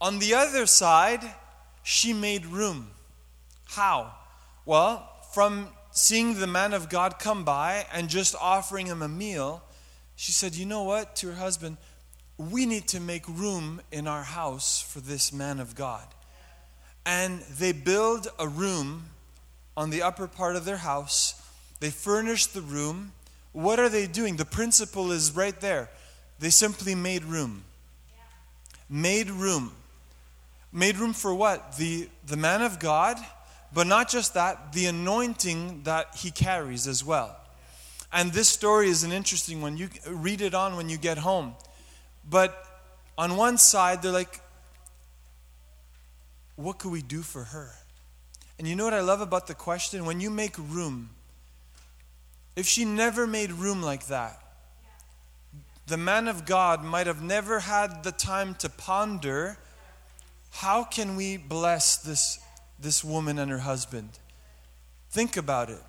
On 0.00 0.18
the 0.18 0.34
other 0.34 0.66
side, 0.66 1.20
she 1.82 2.12
made 2.12 2.46
room. 2.46 2.90
How? 3.66 4.14
Well, 4.64 5.08
from 5.32 5.68
seeing 5.90 6.38
the 6.38 6.46
man 6.46 6.72
of 6.72 6.88
God 6.88 7.18
come 7.18 7.44
by 7.44 7.86
and 7.92 8.08
just 8.08 8.34
offering 8.40 8.86
him 8.86 9.02
a 9.02 9.08
meal, 9.08 9.62
she 10.16 10.32
said, 10.32 10.54
You 10.54 10.66
know 10.66 10.84
what? 10.84 11.16
To 11.16 11.28
her 11.28 11.34
husband, 11.34 11.76
we 12.38 12.64
need 12.64 12.88
to 12.88 13.00
make 13.00 13.28
room 13.28 13.80
in 13.92 14.06
our 14.06 14.22
house 14.22 14.80
for 14.80 15.00
this 15.00 15.32
man 15.32 15.60
of 15.60 15.74
God. 15.74 16.06
And 17.04 17.40
they 17.42 17.72
build 17.72 18.28
a 18.38 18.46
room 18.46 19.06
on 19.76 19.90
the 19.90 20.02
upper 20.02 20.26
part 20.26 20.56
of 20.56 20.64
their 20.64 20.78
house 20.78 21.39
they 21.80 21.90
furnish 21.90 22.46
the 22.46 22.60
room. 22.60 23.12
What 23.52 23.80
are 23.80 23.88
they 23.88 24.06
doing? 24.06 24.36
The 24.36 24.44
principle 24.44 25.10
is 25.10 25.34
right 25.34 25.58
there. 25.60 25.90
They 26.38 26.50
simply 26.50 26.94
made 26.94 27.24
room. 27.24 27.64
Made 28.88 29.30
room. 29.30 29.72
Made 30.72 30.98
room 30.98 31.12
for 31.12 31.34
what? 31.34 31.76
The, 31.76 32.08
the 32.26 32.36
man 32.36 32.62
of 32.62 32.78
God, 32.78 33.16
but 33.72 33.86
not 33.86 34.08
just 34.08 34.34
that, 34.34 34.72
the 34.72 34.86
anointing 34.86 35.82
that 35.84 36.14
he 36.16 36.30
carries 36.30 36.86
as 36.86 37.04
well. 37.04 37.36
And 38.12 38.32
this 38.32 38.48
story 38.48 38.88
is 38.88 39.04
an 39.04 39.12
interesting 39.12 39.60
one. 39.60 39.76
You 39.76 39.88
read 40.06 40.40
it 40.40 40.54
on 40.54 40.76
when 40.76 40.88
you 40.88 40.96
get 40.96 41.18
home. 41.18 41.54
But 42.28 42.56
on 43.16 43.36
one 43.36 43.58
side, 43.58 44.02
they're 44.02 44.12
like, 44.12 44.40
what 46.56 46.78
could 46.78 46.92
we 46.92 47.02
do 47.02 47.22
for 47.22 47.44
her? 47.44 47.72
And 48.58 48.68
you 48.68 48.76
know 48.76 48.84
what 48.84 48.94
I 48.94 49.00
love 49.00 49.20
about 49.20 49.46
the 49.46 49.54
question? 49.54 50.04
When 50.04 50.20
you 50.20 50.30
make 50.30 50.56
room, 50.58 51.10
if 52.60 52.66
she 52.66 52.84
never 52.84 53.26
made 53.26 53.50
room 53.52 53.80
like 53.80 54.08
that, 54.08 54.38
the 55.86 55.96
man 55.96 56.28
of 56.28 56.44
God 56.44 56.84
might 56.84 57.06
have 57.06 57.22
never 57.22 57.60
had 57.60 58.04
the 58.04 58.12
time 58.12 58.54
to 58.56 58.68
ponder 58.68 59.56
how 60.50 60.84
can 60.84 61.16
we 61.16 61.38
bless 61.38 61.96
this, 61.96 62.38
this 62.78 63.02
woman 63.02 63.38
and 63.38 63.50
her 63.50 63.60
husband? 63.60 64.10
Think 65.10 65.38
about 65.38 65.70
it. 65.70 65.82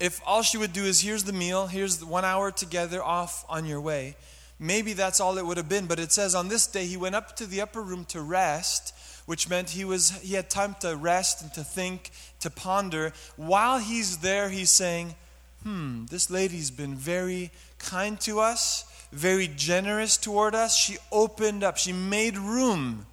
If 0.00 0.20
all 0.26 0.42
she 0.42 0.58
would 0.58 0.72
do 0.72 0.82
is 0.82 1.00
here's 1.00 1.22
the 1.22 1.32
meal, 1.32 1.68
here's 1.68 2.04
one 2.04 2.24
hour 2.24 2.50
together, 2.50 3.00
off 3.00 3.44
on 3.48 3.64
your 3.64 3.80
way, 3.80 4.16
maybe 4.58 4.92
that's 4.92 5.20
all 5.20 5.38
it 5.38 5.46
would 5.46 5.56
have 5.56 5.68
been. 5.68 5.86
But 5.86 6.00
it 6.00 6.10
says 6.10 6.34
on 6.34 6.48
this 6.48 6.66
day 6.66 6.86
he 6.86 6.96
went 6.96 7.14
up 7.14 7.36
to 7.36 7.46
the 7.46 7.60
upper 7.60 7.80
room 7.80 8.06
to 8.06 8.20
rest 8.20 8.92
which 9.26 9.48
meant 9.48 9.70
he 9.70 9.84
was 9.84 10.10
he 10.20 10.34
had 10.34 10.50
time 10.50 10.74
to 10.80 10.96
rest 10.96 11.42
and 11.42 11.52
to 11.54 11.64
think, 11.64 12.10
to 12.40 12.50
ponder. 12.50 13.12
While 13.36 13.78
he's 13.78 14.18
there, 14.18 14.48
he's 14.48 14.70
saying, 14.70 15.14
"Hmm, 15.62 16.06
this 16.06 16.30
lady's 16.30 16.70
been 16.70 16.96
very 16.96 17.50
kind 17.78 18.20
to 18.20 18.40
us, 18.40 18.84
very 19.12 19.48
generous 19.48 20.16
toward 20.16 20.54
us. 20.54 20.76
She 20.76 20.98
opened 21.10 21.62
up, 21.64 21.76
she 21.76 21.92
made 21.92 22.36
room. 22.36 23.06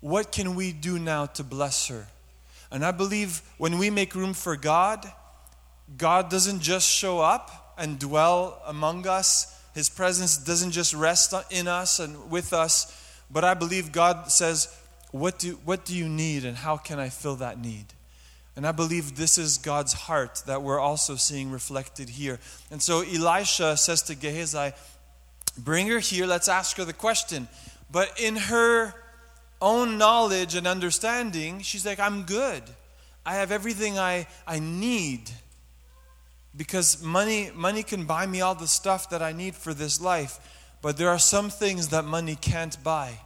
What 0.00 0.32
can 0.32 0.54
we 0.54 0.72
do 0.72 0.98
now 0.98 1.26
to 1.26 1.44
bless 1.44 1.86
her?" 1.88 2.08
And 2.70 2.84
I 2.84 2.90
believe 2.90 3.42
when 3.58 3.78
we 3.78 3.90
make 3.90 4.14
room 4.14 4.34
for 4.34 4.56
God, 4.56 5.10
God 5.96 6.28
doesn't 6.30 6.60
just 6.60 6.88
show 6.88 7.20
up 7.20 7.74
and 7.78 7.98
dwell 7.98 8.60
among 8.66 9.06
us. 9.06 9.54
His 9.74 9.88
presence 9.88 10.36
doesn't 10.36 10.72
just 10.72 10.94
rest 10.94 11.32
in 11.50 11.68
us 11.68 12.00
and 12.00 12.30
with 12.30 12.52
us, 12.52 12.92
but 13.30 13.44
I 13.44 13.54
believe 13.54 13.92
God 13.92 14.32
says, 14.32 14.68
what 15.20 15.38
do, 15.38 15.58
what 15.64 15.84
do 15.84 15.94
you 15.94 16.08
need 16.08 16.44
and 16.44 16.56
how 16.56 16.76
can 16.76 16.98
I 16.98 17.08
fill 17.08 17.36
that 17.36 17.58
need? 17.60 17.86
And 18.56 18.66
I 18.66 18.72
believe 18.72 19.16
this 19.16 19.36
is 19.36 19.58
God's 19.58 19.92
heart 19.92 20.42
that 20.46 20.62
we're 20.62 20.80
also 20.80 21.16
seeing 21.16 21.50
reflected 21.50 22.08
here. 22.08 22.40
And 22.70 22.82
so 22.82 23.02
Elisha 23.02 23.76
says 23.76 24.02
to 24.04 24.14
Gehazi, 24.14 24.72
Bring 25.58 25.88
her 25.88 25.98
here, 25.98 26.26
let's 26.26 26.48
ask 26.48 26.76
her 26.78 26.84
the 26.84 26.92
question. 26.92 27.48
But 27.90 28.18
in 28.20 28.36
her 28.36 28.94
own 29.60 29.98
knowledge 29.98 30.54
and 30.54 30.66
understanding, 30.66 31.60
she's 31.60 31.86
like, 31.86 32.00
I'm 32.00 32.22
good. 32.22 32.62
I 33.24 33.34
have 33.34 33.52
everything 33.52 33.98
I, 33.98 34.26
I 34.46 34.58
need. 34.58 35.30
Because 36.56 37.02
money, 37.02 37.50
money 37.54 37.82
can 37.82 38.04
buy 38.04 38.26
me 38.26 38.40
all 38.40 38.54
the 38.54 38.66
stuff 38.66 39.10
that 39.10 39.22
I 39.22 39.32
need 39.32 39.54
for 39.54 39.74
this 39.74 40.00
life. 40.00 40.38
But 40.82 40.96
there 40.96 41.08
are 41.08 41.18
some 41.18 41.50
things 41.50 41.88
that 41.88 42.04
money 42.04 42.36
can't 42.36 42.82
buy. 42.82 43.18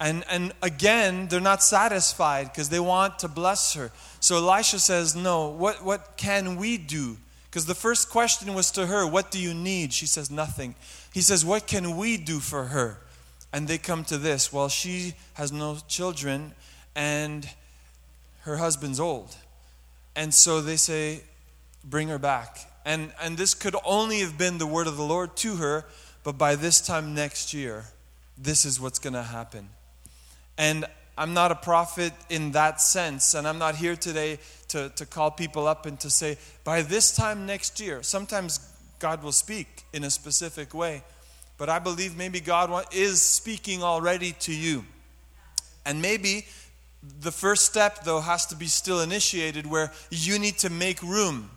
And, 0.00 0.24
and 0.30 0.52
again, 0.62 1.26
they're 1.28 1.40
not 1.40 1.62
satisfied 1.62 2.52
because 2.52 2.68
they 2.68 2.78
want 2.78 3.18
to 3.20 3.28
bless 3.28 3.74
her. 3.74 3.90
So 4.20 4.36
Elisha 4.36 4.78
says, 4.78 5.16
No, 5.16 5.48
what, 5.48 5.84
what 5.84 6.16
can 6.16 6.56
we 6.56 6.78
do? 6.78 7.16
Because 7.50 7.66
the 7.66 7.74
first 7.74 8.10
question 8.10 8.54
was 8.54 8.70
to 8.72 8.86
her, 8.86 9.06
What 9.06 9.30
do 9.30 9.40
you 9.40 9.54
need? 9.54 9.92
She 9.92 10.06
says, 10.06 10.30
Nothing. 10.30 10.76
He 11.12 11.20
says, 11.20 11.44
What 11.44 11.66
can 11.66 11.96
we 11.96 12.16
do 12.16 12.38
for 12.38 12.66
her? 12.66 12.98
And 13.52 13.66
they 13.66 13.78
come 13.78 14.04
to 14.04 14.18
this 14.18 14.52
well, 14.52 14.68
she 14.68 15.14
has 15.34 15.50
no 15.50 15.78
children 15.88 16.52
and 16.94 17.48
her 18.42 18.58
husband's 18.58 19.00
old. 19.00 19.34
And 20.14 20.32
so 20.32 20.60
they 20.60 20.76
say, 20.76 21.22
Bring 21.84 22.08
her 22.08 22.18
back. 22.18 22.58
And, 22.84 23.12
and 23.20 23.36
this 23.36 23.52
could 23.52 23.74
only 23.84 24.20
have 24.20 24.38
been 24.38 24.58
the 24.58 24.66
word 24.66 24.86
of 24.86 24.96
the 24.96 25.02
Lord 25.02 25.36
to 25.38 25.56
her, 25.56 25.84
but 26.22 26.38
by 26.38 26.54
this 26.54 26.80
time 26.80 27.14
next 27.14 27.52
year, 27.52 27.84
this 28.36 28.64
is 28.64 28.80
what's 28.80 28.98
going 28.98 29.14
to 29.14 29.22
happen. 29.22 29.68
And 30.58 30.84
I'm 31.16 31.34
not 31.34 31.52
a 31.52 31.54
prophet 31.54 32.12
in 32.28 32.52
that 32.52 32.80
sense, 32.80 33.34
and 33.34 33.46
I'm 33.46 33.58
not 33.58 33.76
here 33.76 33.96
today 33.96 34.38
to, 34.68 34.90
to 34.90 35.06
call 35.06 35.30
people 35.30 35.66
up 35.66 35.86
and 35.86 35.98
to 36.00 36.10
say, 36.10 36.36
by 36.64 36.82
this 36.82 37.14
time 37.14 37.46
next 37.46 37.80
year, 37.80 38.02
sometimes 38.02 38.60
God 38.98 39.22
will 39.22 39.32
speak 39.32 39.84
in 39.92 40.04
a 40.04 40.10
specific 40.10 40.74
way. 40.74 41.02
But 41.56 41.68
I 41.68 41.78
believe 41.78 42.16
maybe 42.16 42.40
God 42.40 42.84
is 42.92 43.22
speaking 43.22 43.82
already 43.82 44.32
to 44.40 44.54
you. 44.54 44.84
And 45.86 46.02
maybe 46.02 46.46
the 47.20 47.32
first 47.32 47.64
step, 47.64 48.04
though, 48.04 48.20
has 48.20 48.46
to 48.46 48.56
be 48.56 48.66
still 48.66 49.00
initiated 49.00 49.66
where 49.66 49.92
you 50.10 50.38
need 50.38 50.58
to 50.58 50.70
make 50.70 51.02
room. 51.02 51.50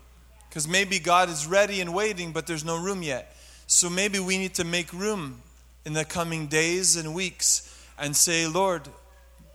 Because 0.50 0.68
maybe 0.68 1.00
God 1.00 1.30
is 1.30 1.46
ready 1.48 1.82
and 1.82 1.94
waiting, 1.94 2.32
but 2.32 2.48
there's 2.48 2.66
no 2.66 2.82
room 2.82 3.04
yet. 3.04 3.36
So 3.68 3.90
maybe 3.90 4.20
we 4.20 4.38
need 4.38 4.56
to 4.56 4.64
make 4.64 4.92
room 4.92 5.42
in 5.86 5.94
the 5.94 6.04
coming 6.04 6.48
days 6.48 6.96
and 6.96 7.14
weeks 7.14 7.68
and 7.98 8.16
say, 8.16 8.48
Lord, 8.48 8.88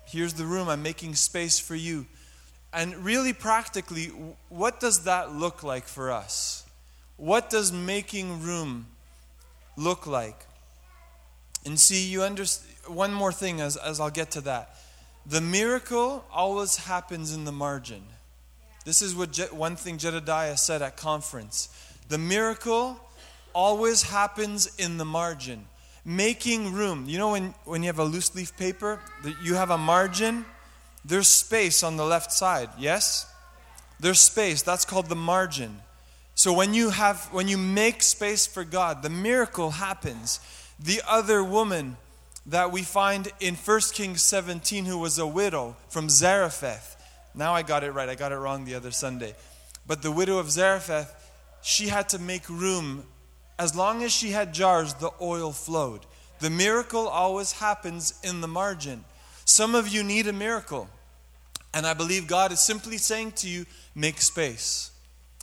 here's 0.06 0.34
the 0.34 0.44
room. 0.44 0.68
I'm 0.68 0.82
making 0.82 1.14
space 1.14 1.58
for 1.58 1.74
you. 1.74 2.06
And 2.72 2.96
really, 3.04 3.32
practically, 3.32 4.06
what 4.48 4.80
does 4.80 5.04
that 5.04 5.32
look 5.32 5.62
like 5.62 5.84
for 5.84 6.10
us? 6.10 6.64
What 7.16 7.48
does 7.48 7.72
making 7.72 8.42
room 8.42 8.86
look 9.76 10.06
like? 10.06 10.46
And 11.64 11.80
see, 11.80 12.06
you 12.06 12.22
understand 12.22 12.72
one 12.86 13.12
more 13.12 13.32
thing 13.32 13.60
as, 13.60 13.76
as 13.76 13.98
I'll 13.98 14.10
get 14.10 14.30
to 14.32 14.40
that. 14.42 14.76
The 15.24 15.40
miracle 15.40 16.24
always 16.32 16.76
happens 16.76 17.34
in 17.34 17.44
the 17.44 17.52
margin. 17.52 18.02
This 18.84 19.02
is 19.02 19.14
what 19.14 19.32
Je- 19.32 19.46
one 19.46 19.74
thing 19.74 19.98
Jedediah 19.98 20.56
said 20.56 20.82
at 20.82 20.96
conference. 20.96 21.68
The 22.08 22.18
miracle 22.18 23.00
always 23.52 24.02
happens 24.02 24.72
in 24.78 24.98
the 24.98 25.04
margin. 25.04 25.66
Making 26.06 26.72
room. 26.72 27.04
You 27.08 27.18
know 27.18 27.32
when, 27.32 27.52
when 27.64 27.82
you 27.82 27.88
have 27.88 27.98
a 27.98 28.04
loose 28.04 28.34
leaf 28.34 28.56
paper, 28.56 29.00
you 29.42 29.56
have 29.56 29.70
a 29.70 29.76
margin, 29.76 30.46
there's 31.04 31.28
space 31.28 31.82
on 31.82 31.96
the 31.96 32.06
left 32.06 32.32
side, 32.32 32.70
yes? 32.78 33.30
There's 34.00 34.20
space. 34.20 34.62
That's 34.62 34.84
called 34.84 35.08
the 35.08 35.16
margin. 35.16 35.80
So 36.34 36.52
when 36.52 36.74
you 36.74 36.90
have 36.90 37.24
when 37.32 37.48
you 37.48 37.56
make 37.56 38.02
space 38.02 38.46
for 38.46 38.62
God, 38.62 39.02
the 39.02 39.08
miracle 39.08 39.70
happens. 39.70 40.38
The 40.78 41.00
other 41.08 41.42
woman 41.42 41.96
that 42.44 42.70
we 42.70 42.82
find 42.82 43.32
in 43.40 43.54
1 43.54 43.80
Kings 43.92 44.22
17 44.22 44.84
who 44.84 44.98
was 44.98 45.18
a 45.18 45.26
widow 45.26 45.76
from 45.88 46.08
Zarephath. 46.08 47.02
Now 47.34 47.54
I 47.54 47.62
got 47.62 47.82
it 47.82 47.90
right. 47.92 48.08
I 48.08 48.14
got 48.14 48.32
it 48.32 48.36
wrong 48.36 48.64
the 48.64 48.74
other 48.74 48.90
Sunday. 48.90 49.34
But 49.86 50.02
the 50.02 50.12
widow 50.12 50.38
of 50.38 50.50
Zarephath, 50.50 51.14
she 51.62 51.88
had 51.88 52.08
to 52.10 52.18
make 52.18 52.48
room. 52.48 53.04
As 53.58 53.74
long 53.74 54.02
as 54.02 54.12
she 54.12 54.30
had 54.30 54.52
jars, 54.52 54.94
the 54.94 55.10
oil 55.20 55.52
flowed. 55.52 56.06
The 56.40 56.50
miracle 56.50 57.08
always 57.08 57.52
happens 57.52 58.18
in 58.22 58.40
the 58.40 58.48
margin. 58.48 59.04
Some 59.44 59.74
of 59.74 59.88
you 59.88 60.02
need 60.02 60.26
a 60.26 60.32
miracle. 60.32 60.88
And 61.72 61.86
I 61.86 61.94
believe 61.94 62.26
God 62.26 62.52
is 62.52 62.60
simply 62.60 62.98
saying 62.98 63.32
to 63.32 63.48
you, 63.48 63.66
make 63.94 64.20
space, 64.20 64.90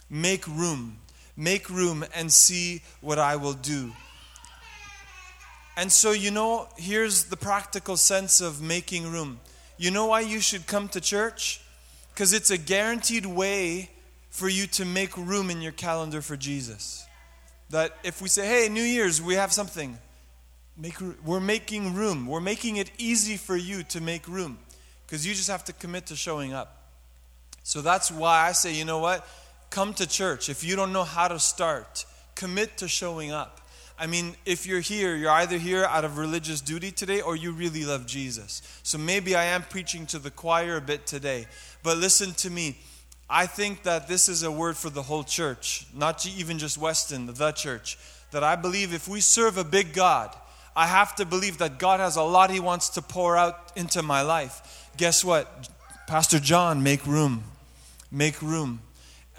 make 0.10 0.48
room, 0.48 0.98
make 1.36 1.70
room, 1.70 2.06
and 2.16 2.32
see 2.32 2.84
what 3.02 3.18
I 3.18 3.36
will 3.36 3.54
do. 3.54 3.92
And 5.76 5.92
so, 5.92 6.12
you 6.12 6.30
know, 6.30 6.68
here's 6.78 7.26
the 7.26 7.38
practical 7.38 7.98
sense 7.98 8.42
of 8.42 8.62
making 8.62 9.12
room. 9.12 9.40
You 9.78 9.90
know 9.90 10.06
why 10.06 10.22
you 10.22 10.40
should 10.40 10.68
come 10.68 10.88
to 10.90 11.02
church? 11.02 11.62
Because 12.14 12.32
it's 12.34 12.52
a 12.52 12.58
guaranteed 12.58 13.26
way 13.26 13.90
for 14.30 14.48
you 14.48 14.68
to 14.68 14.86
make 14.86 15.18
room 15.18 15.50
in 15.50 15.62
your 15.62 15.72
calendar 15.72 16.22
for 16.22 16.38
Jesus. 16.38 17.08
That 17.74 17.98
if 18.04 18.22
we 18.22 18.30
say, 18.30 18.46
hey, 18.46 18.70
New 18.70 18.84
Year's, 18.84 19.20
we 19.20 19.34
have 19.34 19.52
something, 19.52 19.98
make, 20.78 20.94
we're 21.26 21.40
making 21.40 21.96
room. 21.96 22.28
We're 22.28 22.40
making 22.40 22.76
it 22.76 22.92
easy 23.00 23.36
for 23.36 23.56
you 23.56 23.82
to 23.86 24.00
make 24.00 24.28
room. 24.28 24.60
Because 25.08 25.26
you 25.26 25.34
just 25.34 25.50
have 25.50 25.66
to 25.66 25.74
commit 25.74 26.06
to 26.08 26.16
showing 26.16 26.54
up. 26.54 26.92
So 27.64 27.82
that's 27.82 28.12
why 28.12 28.48
I 28.48 28.52
say, 28.52 28.76
you 28.76 28.86
know 28.86 29.00
what? 29.00 29.28
Come 29.72 29.96
to 29.96 30.08
church. 30.08 30.50
If 30.50 30.64
you 30.64 30.76
don't 30.76 30.94
know 30.94 31.04
how 31.04 31.28
to 31.28 31.40
start, 31.40 32.06
commit 32.36 32.78
to 32.78 32.88
showing 32.88 33.32
up. 33.32 33.60
I 33.98 34.06
mean, 34.06 34.36
if 34.46 34.68
you're 34.68 34.80
here, 34.80 35.16
you're 35.16 35.32
either 35.32 35.58
here 35.58 35.84
out 35.84 36.06
of 36.06 36.20
religious 36.20 36.62
duty 36.62 36.92
today 36.92 37.22
or 37.22 37.36
you 37.36 37.54
really 37.54 37.86
love 37.86 38.06
Jesus. 38.06 38.62
So 38.84 39.00
maybe 39.00 39.34
I 39.34 39.46
am 39.46 39.64
preaching 39.64 40.06
to 40.08 40.20
the 40.20 40.30
choir 40.30 40.78
a 40.78 40.82
bit 40.82 41.08
today. 41.08 41.48
But 41.82 41.98
listen 41.98 42.34
to 42.34 42.52
me. 42.52 42.78
I 43.36 43.48
think 43.48 43.82
that 43.82 44.08
this 44.08 44.30
is 44.30 44.44
a 44.44 44.52
word 44.52 44.78
for 44.78 44.92
the 44.92 45.02
whole 45.02 45.24
church, 45.24 45.88
not 45.92 46.24
even 46.28 46.60
just 46.60 46.78
Weston, 46.78 47.26
the 47.26 47.52
church. 47.52 47.98
That 48.30 48.44
I 48.44 48.56
believe 48.56 48.94
if 48.94 49.08
we 49.08 49.22
serve 49.22 49.58
a 49.58 49.64
big 49.64 49.92
God, 49.92 50.36
I 50.76 50.86
have 50.86 51.16
to 51.16 51.26
believe 51.26 51.58
that 51.58 51.80
God 51.80 52.00
has 52.00 52.16
a 52.16 52.22
lot 52.22 52.52
He 52.52 52.60
wants 52.60 52.90
to 52.90 53.02
pour 53.02 53.36
out 53.36 53.72
into 53.76 54.04
my 54.04 54.22
life. 54.22 54.88
Guess 54.98 55.26
what? 55.26 55.68
Pastor 56.06 56.38
John, 56.38 56.84
make 56.84 57.08
room. 57.08 57.44
Make 58.12 58.40
room. 58.40 58.82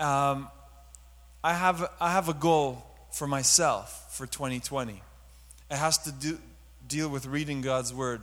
Um, 0.01 0.49
I, 1.45 1.55
have, 1.55 1.89
I 2.01 2.11
have 2.11 2.29
a 2.29 2.35
goal 2.35 2.85
for 3.13 3.29
myself 3.29 4.13
for 4.17 4.27
2020. 4.27 5.01
It 5.71 5.77
has 5.77 5.99
to 5.99 6.11
do, 6.11 6.39
deal 6.89 7.09
with 7.09 7.27
reading 7.27 7.61
God's 7.61 7.95
Word. 7.95 8.23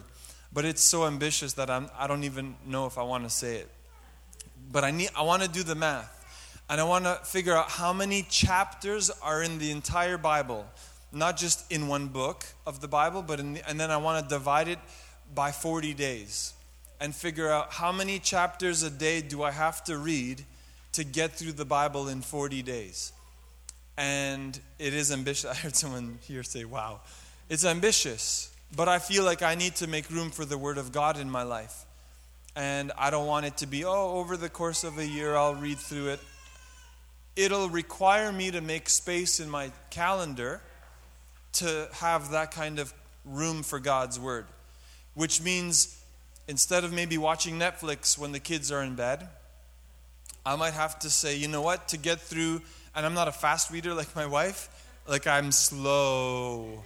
But 0.51 0.65
it's 0.65 0.81
so 0.81 1.07
ambitious 1.07 1.53
that 1.53 1.69
I'm, 1.69 1.89
I 1.97 2.07
don't 2.07 2.25
even 2.25 2.55
know 2.67 2.87
if 2.87 2.97
I 2.97 3.03
want 3.03 3.23
to 3.23 3.29
say 3.29 3.55
it. 3.55 3.69
But 4.71 4.83
I, 4.83 4.91
need, 4.91 5.09
I 5.15 5.23
want 5.23 5.43
to 5.43 5.49
do 5.49 5.63
the 5.63 5.75
math. 5.75 6.17
And 6.69 6.79
I 6.79 6.85
want 6.85 7.03
to 7.05 7.19
figure 7.23 7.53
out 7.53 7.69
how 7.69 7.91
many 7.91 8.23
chapters 8.23 9.09
are 9.21 9.43
in 9.43 9.57
the 9.57 9.71
entire 9.71 10.17
Bible, 10.17 10.65
not 11.11 11.35
just 11.35 11.69
in 11.71 11.87
one 11.87 12.07
book 12.07 12.45
of 12.65 12.79
the 12.79 12.87
Bible, 12.87 13.21
but 13.21 13.39
in 13.39 13.53
the, 13.53 13.69
and 13.69 13.79
then 13.79 13.91
I 13.91 13.97
want 13.97 14.23
to 14.23 14.29
divide 14.29 14.69
it 14.69 14.79
by 15.35 15.51
40 15.51 15.93
days 15.93 16.53
and 17.01 17.13
figure 17.13 17.49
out 17.49 17.73
how 17.73 17.91
many 17.91 18.19
chapters 18.19 18.83
a 18.83 18.89
day 18.89 19.21
do 19.21 19.43
I 19.43 19.51
have 19.51 19.83
to 19.85 19.97
read 19.97 20.45
to 20.93 21.03
get 21.03 21.31
through 21.31 21.53
the 21.53 21.65
Bible 21.65 22.07
in 22.07 22.21
40 22.21 22.61
days. 22.61 23.11
And 23.97 24.57
it 24.79 24.93
is 24.93 25.11
ambitious. 25.11 25.45
I 25.51 25.55
heard 25.55 25.75
someone 25.75 26.19
here 26.21 26.43
say, 26.43 26.63
wow, 26.63 27.01
it's 27.49 27.65
ambitious, 27.65 28.53
but 28.75 28.87
I 28.87 28.99
feel 28.99 29.23
like 29.23 29.41
I 29.41 29.55
need 29.55 29.75
to 29.77 29.87
make 29.87 30.09
room 30.09 30.31
for 30.31 30.45
the 30.45 30.57
Word 30.57 30.77
of 30.77 30.91
God 30.91 31.19
in 31.19 31.29
my 31.29 31.43
life. 31.43 31.85
And 32.55 32.91
I 32.97 33.09
don't 33.09 33.27
want 33.27 33.45
it 33.45 33.57
to 33.57 33.67
be, 33.67 33.85
oh, 33.85 34.17
over 34.17 34.35
the 34.35 34.49
course 34.49 34.83
of 34.83 34.97
a 34.97 35.05
year, 35.05 35.35
I'll 35.35 35.55
read 35.55 35.77
through 35.77 36.09
it. 36.09 36.19
It'll 37.35 37.69
require 37.69 38.31
me 38.31 38.51
to 38.51 38.61
make 38.61 38.89
space 38.89 39.39
in 39.39 39.49
my 39.49 39.71
calendar 39.89 40.61
to 41.53 41.87
have 41.93 42.31
that 42.31 42.51
kind 42.51 42.79
of 42.79 42.93
room 43.23 43.63
for 43.63 43.79
God's 43.79 44.19
Word, 44.19 44.45
which 45.13 45.41
means 45.41 45.97
instead 46.47 46.83
of 46.83 46.91
maybe 46.91 47.17
watching 47.17 47.57
Netflix 47.57 48.17
when 48.17 48.31
the 48.31 48.39
kids 48.39 48.71
are 48.71 48.83
in 48.83 48.95
bed, 48.95 49.27
I 50.45 50.55
might 50.55 50.73
have 50.73 50.99
to 50.99 51.09
say, 51.09 51.35
you 51.35 51.47
know 51.47 51.61
what, 51.61 51.87
to 51.89 51.97
get 51.97 52.19
through 52.19 52.61
and 52.95 53.05
I'm 53.05 53.13
not 53.13 53.27
a 53.27 53.31
fast 53.31 53.71
reader 53.71 53.93
like 53.93 54.15
my 54.15 54.25
wife. 54.25 54.69
Like 55.07 55.27
I'm 55.27 55.51
slow. 55.51 56.83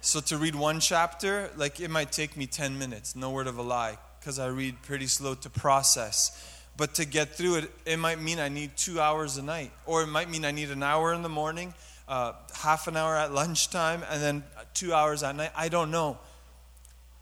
So 0.00 0.20
to 0.20 0.36
read 0.36 0.54
one 0.54 0.80
chapter, 0.80 1.50
like 1.56 1.80
it 1.80 1.90
might 1.90 2.12
take 2.12 2.36
me 2.36 2.46
10 2.46 2.78
minutes, 2.78 3.16
no 3.16 3.30
word 3.30 3.46
of 3.46 3.58
a 3.58 3.62
lie, 3.62 3.98
because 4.26 4.40
I 4.40 4.48
read 4.48 4.82
pretty 4.82 5.06
slow 5.06 5.36
to 5.36 5.48
process. 5.48 6.60
But 6.76 6.94
to 6.94 7.04
get 7.04 7.36
through 7.36 7.58
it, 7.58 7.70
it 7.84 7.96
might 7.96 8.20
mean 8.20 8.40
I 8.40 8.48
need 8.48 8.76
two 8.76 9.00
hours 9.00 9.36
a 9.36 9.42
night, 9.42 9.70
or 9.86 10.02
it 10.02 10.08
might 10.08 10.28
mean 10.28 10.44
I 10.44 10.50
need 10.50 10.72
an 10.72 10.82
hour 10.82 11.14
in 11.14 11.22
the 11.22 11.28
morning, 11.28 11.72
uh, 12.08 12.32
half 12.52 12.88
an 12.88 12.96
hour 12.96 13.14
at 13.14 13.32
lunchtime, 13.40 14.02
and 14.10 14.20
then 14.20 14.42
two 14.74 14.92
hours 14.92 15.22
at 15.22 15.36
night. 15.36 15.52
I 15.54 15.68
don't 15.68 15.92
know. 15.92 16.18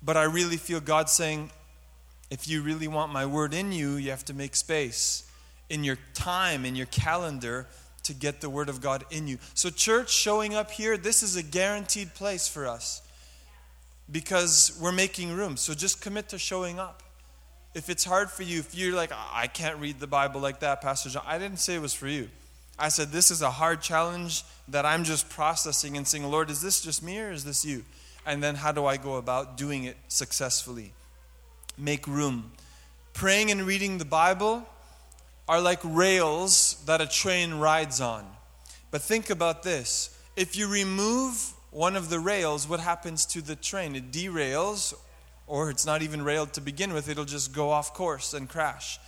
But 0.03 0.17
I 0.17 0.23
really 0.23 0.57
feel 0.57 0.81
God 0.81 1.11
saying, 1.11 1.51
if 2.31 2.49
you 2.49 2.63
really 2.63 2.89
want 2.89 3.13
my 3.13 3.27
word 3.27 3.53
in 3.53 3.71
you, 3.71 3.97
you 3.97 4.09
have 4.09 4.25
to 4.25 4.35
make 4.35 4.57
space 4.57 5.31
in 5.69 5.85
your 5.85 5.99
time, 6.15 6.65
in 6.65 6.75
your 6.75 6.87
calendar 6.87 7.67
to 8.05 8.15
get 8.15 8.41
the 8.41 8.49
Word 8.49 8.71
of 8.71 8.81
God 8.81 9.05
in 9.11 9.29
you. 9.29 9.37
So, 9.53 9.69
church 9.69 10.11
showing 10.11 10.55
up 10.55 10.71
here, 10.71 10.97
this 10.97 11.23
is 11.23 11.37
a 11.37 11.43
guaranteed 11.43 12.15
place 12.15 12.49
for 12.49 12.67
us 12.67 13.03
because 14.11 14.77
we're 14.81 14.93
making 14.93 15.33
room. 15.33 15.57
So, 15.57 15.75
just 15.75 16.01
commit 16.01 16.29
to 16.31 16.39
showing 16.39 16.79
up. 16.79 17.03
If 17.75 17.89
it's 17.89 18.05
hard 18.05 18.31
for 18.31 18.45
you, 18.45 18.61
if 18.61 18.75
you're 18.75 18.95
like, 18.95 19.11
I 19.13 19.49
can't 19.49 19.79
read 19.79 19.99
the 19.99 20.07
Bible 20.07 20.41
like 20.41 20.61
that, 20.61 20.81
Pastor 20.81 21.11
John, 21.11 21.25
I 21.27 21.39
didn't 21.39 21.59
say 21.59 21.75
it 21.75 21.81
was 21.83 21.93
for 21.93 22.07
you. 22.07 22.29
I 22.79 22.89
said, 22.89 23.11
This 23.11 23.31
is 23.31 23.43
a 23.43 23.51
hard 23.51 23.81
challenge 23.81 24.45
that 24.69 24.87
I'm 24.87 25.05
just 25.05 25.29
processing 25.29 25.97
and 25.97 26.07
saying, 26.07 26.25
Lord, 26.25 26.51
is 26.51 26.61
this 26.61 26.81
just 26.81 27.03
me 27.03 27.21
or 27.21 27.31
is 27.31 27.45
this 27.45 27.65
you? 27.65 27.85
And 28.27 28.43
then 28.43 28.55
how 28.55 28.73
do 28.73 28.87
I 28.87 28.97
go 28.97 29.17
about 29.17 29.57
doing 29.57 29.85
it 29.85 29.97
successfully? 30.09 30.93
Make 31.77 32.07
room. 32.07 32.53
Praying 33.13 33.51
and 33.51 33.63
reading 33.63 33.99
the 33.99 34.05
Bible 34.05 34.67
are 35.49 35.61
like 35.61 35.81
rails 35.83 36.83
that 36.87 37.01
a 37.01 37.07
train 37.07 37.55
rides 37.55 38.01
on. 38.01 38.27
But 38.91 39.03
think 39.03 39.31
about 39.31 39.63
this 39.63 40.17
if 40.37 40.57
you 40.57 40.69
remove 40.69 41.53
one 41.75 41.97
of 41.97 42.09
the 42.09 42.21
rails, 42.21 42.69
what 42.69 42.79
happens 42.79 43.27
to 43.27 43.43
the 43.43 43.57
train? 43.57 43.97
It 43.97 44.13
derails, 44.13 44.95
or 45.49 45.71
it's 45.71 45.85
not 45.85 46.03
even 46.03 46.23
railed 46.23 46.53
to 46.53 46.61
begin 46.61 46.95
with, 46.95 47.09
it'll 47.09 47.25
just 47.25 47.53
go 47.53 47.71
off 47.71 47.93
course 47.93 48.33
and 48.33 48.49
crash. 48.49 49.01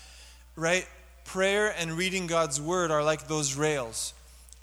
Right? 0.57 0.87
Prayer 1.25 1.73
and 1.79 1.93
reading 1.93 2.27
God's 2.27 2.61
word 2.61 2.91
are 2.91 3.05
like 3.05 3.29
those 3.29 3.55
rails. 3.55 4.15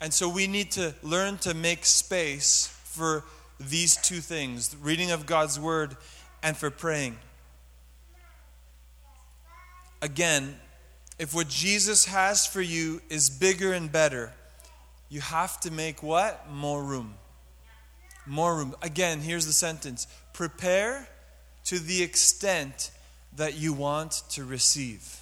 And 0.02 0.12
so 0.12 0.28
we 0.28 0.46
need 0.46 0.70
to 0.72 0.94
learn 1.02 1.38
to 1.38 1.54
make 1.54 1.86
space 1.86 2.66
for 2.84 3.24
these 3.58 3.96
two 3.96 4.20
things 4.20 4.76
reading 4.82 5.10
of 5.10 5.24
God's 5.24 5.58
word 5.58 5.96
and 6.42 6.54
for 6.54 6.68
praying. 6.68 7.16
Again, 10.02 10.58
if 11.18 11.34
what 11.34 11.48
Jesus 11.48 12.04
has 12.04 12.46
for 12.46 12.60
you 12.60 13.00
is 13.08 13.30
bigger 13.30 13.72
and 13.72 13.90
better, 13.90 14.30
you 15.08 15.22
have 15.22 15.58
to 15.60 15.70
make 15.70 16.02
what? 16.02 16.50
More 16.50 16.82
room. 16.82 17.14
More 18.26 18.56
room. 18.56 18.74
Again, 18.82 19.20
here's 19.20 19.46
the 19.46 19.52
sentence 19.52 20.06
prepare 20.32 21.08
to 21.64 21.78
the 21.78 22.02
extent 22.02 22.90
that 23.36 23.54
you 23.54 23.72
want 23.72 24.22
to 24.30 24.44
receive. 24.44 25.20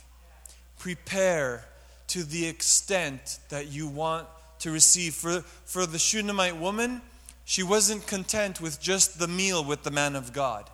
Prepare 0.79 1.65
to 2.09 2.25
the 2.25 2.47
extent 2.47 3.39
that 3.49 3.69
you 3.69 3.87
want 3.87 4.27
to 4.61 4.71
receive. 4.71 5.15
For, 5.15 5.41
for 5.65 5.87
the 5.87 5.99
Shunammite 5.99 6.57
woman, 6.57 7.01
she 7.45 7.63
wasn't 7.63 8.07
content 8.07 8.61
with 8.61 8.81
just 8.81 9.19
the 9.19 9.29
meal 9.29 9.65
with 9.65 9.83
the 9.83 9.91
man 9.91 10.17
of 10.17 10.33
God. 10.33 10.69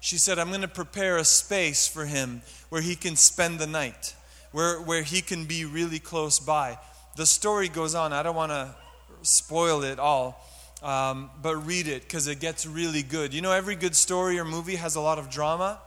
She 0.00 0.16
said, 0.16 0.38
I'm 0.38 0.48
going 0.48 0.62
to 0.62 0.68
prepare 0.68 1.18
a 1.18 1.24
space 1.24 1.86
for 1.86 2.06
him 2.06 2.42
where 2.70 2.80
he 2.80 2.96
can 2.96 3.16
spend 3.16 3.58
the 3.58 3.66
night, 3.66 4.14
where, 4.52 4.80
where 4.80 5.02
he 5.02 5.20
can 5.20 5.44
be 5.44 5.64
really 5.64 5.98
close 5.98 6.40
by. 6.40 6.78
The 7.16 7.26
story 7.26 7.68
goes 7.68 7.94
on. 7.94 8.12
I 8.12 8.22
don't 8.22 8.36
want 8.36 8.52
to 8.52 8.74
spoil 9.22 9.82
it 9.82 9.98
all. 9.98 10.46
Um, 10.82 11.30
but 11.42 11.56
read 11.66 11.88
it 11.88 12.02
because 12.02 12.26
it 12.26 12.40
gets 12.40 12.66
really 12.66 13.02
good. 13.02 13.34
You 13.34 13.42
know, 13.42 13.52
every 13.52 13.76
good 13.76 13.94
story 13.94 14.38
or 14.38 14.44
movie 14.44 14.76
has 14.76 14.96
a 14.96 15.00
lot 15.00 15.18
of 15.18 15.30
drama. 15.30 15.78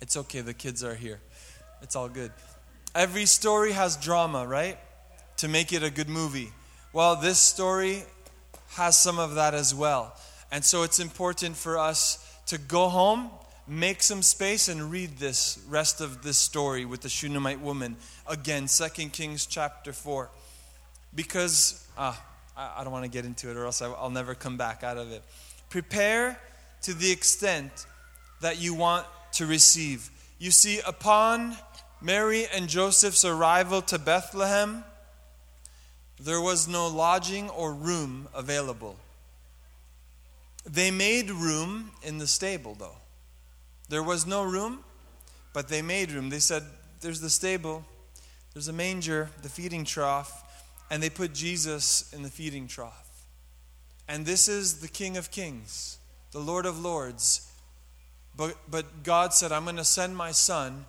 It's 0.00 0.16
okay, 0.16 0.40
the 0.40 0.54
kids 0.54 0.82
are 0.82 0.94
here. 0.94 1.20
It's 1.82 1.94
all 1.94 2.08
good. 2.08 2.32
Every 2.94 3.26
story 3.26 3.72
has 3.72 3.96
drama, 3.96 4.46
right? 4.46 4.78
To 5.38 5.48
make 5.48 5.72
it 5.72 5.82
a 5.82 5.90
good 5.90 6.08
movie. 6.08 6.50
Well, 6.92 7.16
this 7.16 7.38
story 7.38 8.02
has 8.70 8.98
some 8.98 9.18
of 9.18 9.34
that 9.34 9.54
as 9.54 9.74
well. 9.74 10.16
And 10.50 10.64
so 10.64 10.82
it's 10.82 10.98
important 10.98 11.56
for 11.56 11.78
us 11.78 12.22
to 12.46 12.58
go 12.58 12.88
home, 12.88 13.30
make 13.66 14.02
some 14.02 14.22
space, 14.22 14.68
and 14.68 14.90
read 14.90 15.18
this 15.18 15.58
rest 15.68 16.00
of 16.00 16.22
this 16.22 16.38
story 16.38 16.84
with 16.84 17.02
the 17.02 17.08
Shunammite 17.08 17.60
woman. 17.60 17.96
Again, 18.26 18.66
2 18.66 19.08
Kings 19.10 19.46
chapter 19.46 19.92
4. 19.92 20.30
Because, 21.14 21.86
ah, 21.98 22.22
I, 22.56 22.82
don't 22.84 22.92
want 22.92 23.04
to 23.04 23.10
get 23.10 23.24
into 23.24 23.50
it 23.50 23.56
or 23.56 23.66
else 23.66 23.82
I'll 23.82 24.10
never 24.10 24.34
come 24.34 24.56
back 24.56 24.82
out 24.82 24.96
of 24.96 25.12
it. 25.12 25.22
Prepare 25.68 26.40
to 26.82 26.94
the 26.94 27.10
extent 27.10 27.86
that 28.40 28.60
you 28.60 28.72
want 28.72 29.06
to 29.32 29.46
receive. 29.46 30.10
You 30.38 30.50
see, 30.50 30.80
upon 30.86 31.56
Mary 32.00 32.46
and 32.54 32.68
Joseph's 32.68 33.24
arrival 33.24 33.82
to 33.82 33.98
Bethlehem, 33.98 34.84
there 36.18 36.40
was 36.40 36.66
no 36.66 36.88
lodging 36.88 37.50
or 37.50 37.74
room 37.74 38.28
available. 38.34 38.96
They 40.64 40.90
made 40.90 41.30
room 41.30 41.90
in 42.02 42.18
the 42.18 42.26
stable, 42.26 42.74
though. 42.74 42.96
There 43.88 44.02
was 44.02 44.26
no 44.26 44.42
room, 44.42 44.80
but 45.52 45.68
they 45.68 45.82
made 45.82 46.10
room. 46.10 46.30
They 46.30 46.38
said, 46.38 46.62
There's 47.00 47.20
the 47.20 47.30
stable, 47.30 47.84
there's 48.54 48.68
a 48.68 48.72
manger, 48.72 49.30
the 49.42 49.48
feeding 49.48 49.84
trough 49.84 50.45
and 50.90 51.02
they 51.02 51.10
put 51.10 51.34
Jesus 51.34 52.12
in 52.12 52.22
the 52.22 52.30
feeding 52.30 52.68
trough. 52.68 53.26
And 54.08 54.24
this 54.24 54.48
is 54.48 54.80
the 54.80 54.88
King 54.88 55.16
of 55.16 55.30
Kings, 55.30 55.98
the 56.32 56.38
Lord 56.38 56.66
of 56.66 56.80
Lords. 56.80 57.50
But, 58.36 58.56
but 58.70 59.02
God 59.02 59.32
said, 59.32 59.50
I'm 59.50 59.64
going 59.64 59.76
to 59.76 59.84
send 59.84 60.16
my 60.16 60.30
son, 60.30 60.84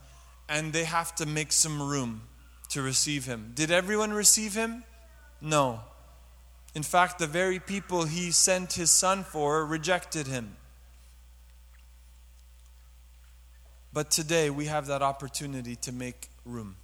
and 0.47 0.73
they 0.73 0.83
have 0.83 1.15
to 1.15 1.25
make 1.25 1.51
some 1.51 1.81
room 1.81 2.21
to 2.69 2.81
receive 2.81 3.25
him. 3.25 3.53
Did 3.55 3.71
everyone 3.71 4.11
receive 4.11 4.53
him? 4.53 4.83
No. 5.41 5.81
In 6.75 6.83
fact, 6.83 7.17
the 7.17 7.27
very 7.27 7.59
people 7.59 8.05
he 8.05 8.31
sent 8.31 8.73
his 8.73 8.91
son 8.91 9.23
for 9.23 9.65
rejected 9.65 10.27
him. 10.27 10.57
But 13.93 14.11
today 14.11 14.49
we 14.51 14.65
have 14.65 14.85
that 14.87 15.01
opportunity 15.01 15.75
to 15.77 15.91
make 15.91 16.29
room 16.45 16.75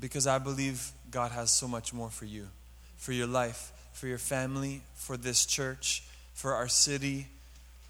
because 0.00 0.26
I 0.26 0.38
believe 0.38 0.92
God 1.12 1.30
has 1.30 1.50
so 1.50 1.68
much 1.68 1.94
more 1.94 2.10
for 2.10 2.24
you, 2.24 2.48
for 2.96 3.12
your 3.12 3.28
life, 3.28 3.72
for 3.92 4.08
your 4.08 4.18
family, 4.18 4.82
for 4.94 5.16
this 5.16 5.46
church, 5.46 6.02
for 6.34 6.54
our 6.54 6.68
city, 6.68 7.28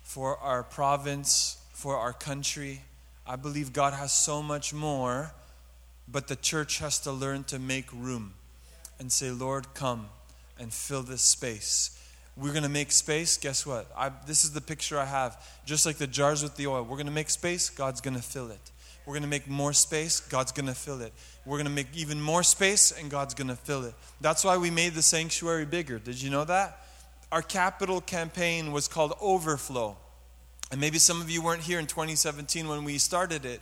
for 0.03 0.37
our 0.39 0.63
province, 0.63 1.57
for 1.73 1.97
our 1.97 2.13
country. 2.13 2.83
I 3.27 3.37
believe 3.37 3.73
God 3.73 3.95
has 3.95 4.13
so 4.13 4.43
much 4.43 4.75
more, 4.75 5.33
but 6.07 6.29
the 6.29 6.37
church 6.37 6.81
has 6.81 6.99
to 7.01 7.13
learn 7.13 7.45
to 7.45 7.59
make 7.59 7.91
room 7.93 8.35
and 8.99 9.11
say, 9.11 9.31
Lord, 9.31 9.73
come 9.75 10.09
and 10.59 10.73
fill 10.73 11.03
this 11.03 11.23
space. 11.23 11.99
We're 12.37 12.53
going 12.53 12.63
to 12.63 12.69
make 12.69 12.93
space. 12.93 13.37
Guess 13.37 13.67
what? 13.67 13.91
I, 13.97 14.11
this 14.27 14.45
is 14.45 14.53
the 14.53 14.61
picture 14.61 14.99
I 14.99 15.05
have. 15.05 15.43
Just 15.65 15.87
like 15.87 15.97
the 15.97 16.07
jars 16.07 16.43
with 16.43 16.57
the 16.57 16.67
oil. 16.67 16.83
We're 16.83 16.97
going 16.97 17.07
to 17.07 17.13
make 17.13 17.31
space, 17.31 17.71
God's 17.71 18.01
going 18.01 18.17
to 18.17 18.23
fill 18.23 18.51
it. 18.51 18.71
We're 19.05 19.15
going 19.15 19.23
to 19.23 19.29
make 19.29 19.49
more 19.49 19.73
space, 19.73 20.21
God's 20.21 20.53
going 20.53 20.67
to 20.67 20.75
fill 20.75 21.01
it. 21.01 21.13
We're 21.45 21.57
going 21.57 21.67
to 21.67 21.73
make 21.73 21.89
even 21.95 22.21
more 22.21 22.43
space, 22.43 22.93
and 22.93 23.11
God's 23.11 23.35
going 23.35 23.49
to 23.49 23.57
fill 23.57 23.85
it. 23.85 23.95
That's 24.21 24.45
why 24.45 24.57
we 24.59 24.71
made 24.71 24.95
the 24.95 25.03
sanctuary 25.03 25.65
bigger. 25.65 25.99
Did 25.99 26.23
you 26.23 26.31
know 26.31 26.45
that? 26.45 26.79
Our 27.33 27.43
capital 27.43 28.01
campaign 28.01 28.73
was 28.73 28.87
called 28.87 29.15
Overflow. 29.21 29.97
And 30.71 30.81
maybe 30.81 30.99
some 30.99 31.21
of 31.21 31.31
you 31.31 31.43
weren't 31.43 31.63
here 31.63 31.79
in 31.79 31.87
2017 31.87 32.69
when 32.69 32.85
we 32.85 32.97
started 32.99 33.45
it, 33.45 33.61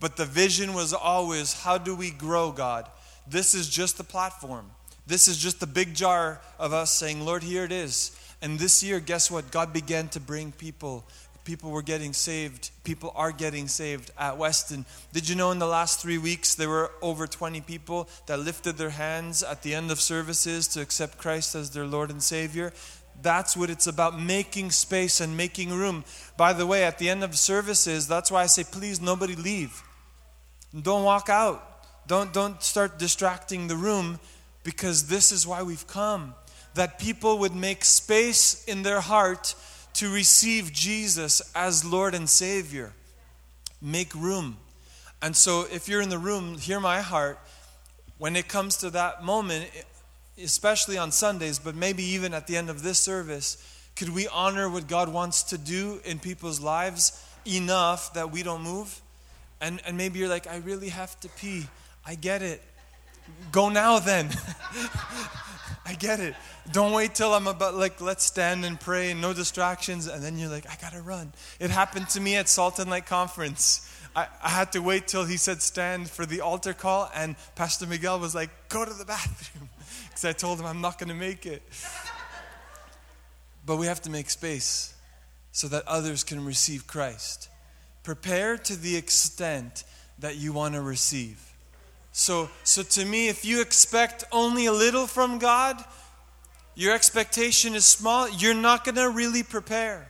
but 0.00 0.16
the 0.16 0.24
vision 0.24 0.74
was 0.74 0.92
always 0.92 1.52
how 1.52 1.78
do 1.78 1.94
we 1.94 2.10
grow, 2.10 2.50
God? 2.50 2.88
This 3.28 3.54
is 3.54 3.68
just 3.68 3.98
the 3.98 4.04
platform. 4.04 4.70
This 5.06 5.28
is 5.28 5.36
just 5.38 5.60
the 5.60 5.66
big 5.66 5.94
jar 5.94 6.40
of 6.58 6.72
us 6.72 6.90
saying, 6.92 7.24
Lord, 7.24 7.42
here 7.42 7.64
it 7.64 7.72
is. 7.72 8.16
And 8.40 8.58
this 8.58 8.82
year, 8.82 9.00
guess 9.00 9.30
what? 9.30 9.50
God 9.50 9.72
began 9.72 10.08
to 10.10 10.20
bring 10.20 10.52
people 10.52 11.04
people 11.48 11.70
were 11.70 11.80
getting 11.80 12.12
saved. 12.12 12.68
People 12.84 13.10
are 13.16 13.32
getting 13.32 13.68
saved 13.68 14.10
at 14.18 14.36
Weston. 14.36 14.84
Did 15.14 15.30
you 15.30 15.34
know 15.34 15.50
in 15.50 15.58
the 15.58 15.66
last 15.66 15.98
three 15.98 16.18
weeks 16.18 16.54
there 16.54 16.68
were 16.68 16.90
over 17.00 17.26
20 17.26 17.62
people 17.62 18.06
that 18.26 18.38
lifted 18.38 18.76
their 18.76 18.90
hands 18.90 19.42
at 19.42 19.62
the 19.62 19.74
end 19.74 19.90
of 19.90 19.98
services 19.98 20.68
to 20.68 20.82
accept 20.82 21.16
Christ 21.16 21.54
as 21.54 21.70
their 21.70 21.86
Lord 21.86 22.10
and 22.10 22.22
Savior? 22.22 22.74
That's 23.22 23.56
what 23.56 23.70
it's 23.70 23.86
about 23.86 24.20
making 24.20 24.72
space 24.72 25.22
and 25.22 25.38
making 25.38 25.72
room. 25.72 26.04
By 26.36 26.52
the 26.52 26.66
way, 26.66 26.84
at 26.84 26.98
the 26.98 27.08
end 27.08 27.24
of 27.24 27.34
services, 27.38 28.06
that's 28.06 28.30
why 28.30 28.42
I 28.42 28.46
say, 28.46 28.64
please, 28.64 29.00
nobody 29.00 29.34
leave. 29.34 29.82
Don't 30.78 31.02
walk 31.02 31.30
out. 31.30 31.64
Don't, 32.06 32.30
don't 32.34 32.62
start 32.62 32.98
distracting 32.98 33.68
the 33.68 33.76
room 33.76 34.20
because 34.64 35.08
this 35.08 35.32
is 35.32 35.46
why 35.46 35.62
we've 35.62 35.86
come. 35.86 36.34
That 36.74 36.98
people 36.98 37.38
would 37.38 37.54
make 37.54 37.86
space 37.86 38.64
in 38.66 38.82
their 38.82 39.00
heart 39.00 39.54
to 39.98 40.08
receive 40.08 40.72
Jesus 40.72 41.42
as 41.56 41.84
Lord 41.84 42.14
and 42.14 42.30
Savior. 42.30 42.92
Make 43.82 44.14
room. 44.14 44.58
And 45.20 45.34
so, 45.34 45.66
if 45.72 45.88
you're 45.88 46.00
in 46.00 46.08
the 46.08 46.18
room, 46.18 46.56
hear 46.56 46.78
my 46.78 47.00
heart. 47.00 47.36
When 48.18 48.36
it 48.36 48.46
comes 48.46 48.76
to 48.76 48.90
that 48.90 49.24
moment, 49.24 49.68
especially 50.40 50.98
on 50.98 51.10
Sundays, 51.10 51.58
but 51.58 51.74
maybe 51.74 52.04
even 52.04 52.32
at 52.32 52.46
the 52.46 52.56
end 52.56 52.70
of 52.70 52.84
this 52.84 53.00
service, 53.00 53.56
could 53.96 54.10
we 54.10 54.28
honor 54.28 54.68
what 54.68 54.86
God 54.86 55.08
wants 55.08 55.42
to 55.44 55.58
do 55.58 56.00
in 56.04 56.20
people's 56.20 56.60
lives 56.60 57.20
enough 57.44 58.14
that 58.14 58.30
we 58.30 58.44
don't 58.44 58.62
move? 58.62 59.00
And, 59.60 59.80
and 59.84 59.96
maybe 59.96 60.20
you're 60.20 60.28
like, 60.28 60.46
I 60.46 60.58
really 60.58 60.90
have 60.90 61.18
to 61.20 61.28
pee. 61.28 61.66
I 62.06 62.14
get 62.14 62.42
it. 62.42 62.62
Go 63.52 63.68
now 63.68 63.98
then. 63.98 64.30
I 65.86 65.94
get 65.94 66.20
it. 66.20 66.34
Don't 66.70 66.92
wait 66.92 67.14
till 67.14 67.32
I'm 67.32 67.46
about, 67.46 67.74
like, 67.74 68.00
let's 68.00 68.24
stand 68.24 68.64
and 68.64 68.78
pray 68.78 69.14
no 69.14 69.32
distractions. 69.32 70.06
And 70.06 70.22
then 70.22 70.36
you're 70.38 70.50
like, 70.50 70.66
I 70.68 70.76
got 70.80 70.92
to 70.92 71.00
run. 71.00 71.32
It 71.58 71.70
happened 71.70 72.10
to 72.10 72.20
me 72.20 72.36
at 72.36 72.48
Salt 72.48 72.78
and 72.78 72.90
Light 72.90 73.06
Conference. 73.06 73.90
I, 74.14 74.26
I 74.42 74.50
had 74.50 74.72
to 74.72 74.80
wait 74.80 75.08
till 75.08 75.24
he 75.24 75.38
said 75.38 75.62
stand 75.62 76.10
for 76.10 76.26
the 76.26 76.42
altar 76.42 76.74
call. 76.74 77.10
And 77.14 77.36
Pastor 77.54 77.86
Miguel 77.86 78.20
was 78.20 78.34
like, 78.34 78.50
go 78.68 78.84
to 78.84 78.92
the 78.92 79.04
bathroom. 79.04 79.70
Because 80.08 80.24
I 80.24 80.32
told 80.32 80.58
him 80.58 80.66
I'm 80.66 80.80
not 80.80 80.98
to 80.98 81.14
make 81.14 81.46
it. 81.46 81.62
But 83.64 83.76
we 83.76 83.86
have 83.86 84.02
to 84.02 84.10
make 84.10 84.30
space 84.30 84.94
so 85.52 85.68
that 85.68 85.86
others 85.86 86.24
can 86.24 86.44
receive 86.44 86.86
Christ. 86.86 87.48
Prepare 88.02 88.58
to 88.58 88.76
the 88.76 88.96
extent 88.96 89.84
that 90.18 90.36
you 90.36 90.52
want 90.52 90.74
to 90.74 90.80
receive. 90.80 91.47
So, 92.12 92.50
so 92.64 92.82
to 92.82 93.04
me, 93.04 93.28
if 93.28 93.44
you 93.44 93.60
expect 93.60 94.24
only 94.32 94.66
a 94.66 94.72
little 94.72 95.06
from 95.06 95.38
God, 95.38 95.82
your 96.74 96.94
expectation 96.94 97.74
is 97.74 97.84
small, 97.84 98.28
you're 98.28 98.54
not 98.54 98.84
going 98.84 98.94
to 98.96 99.10
really 99.10 99.42
prepare. 99.42 100.08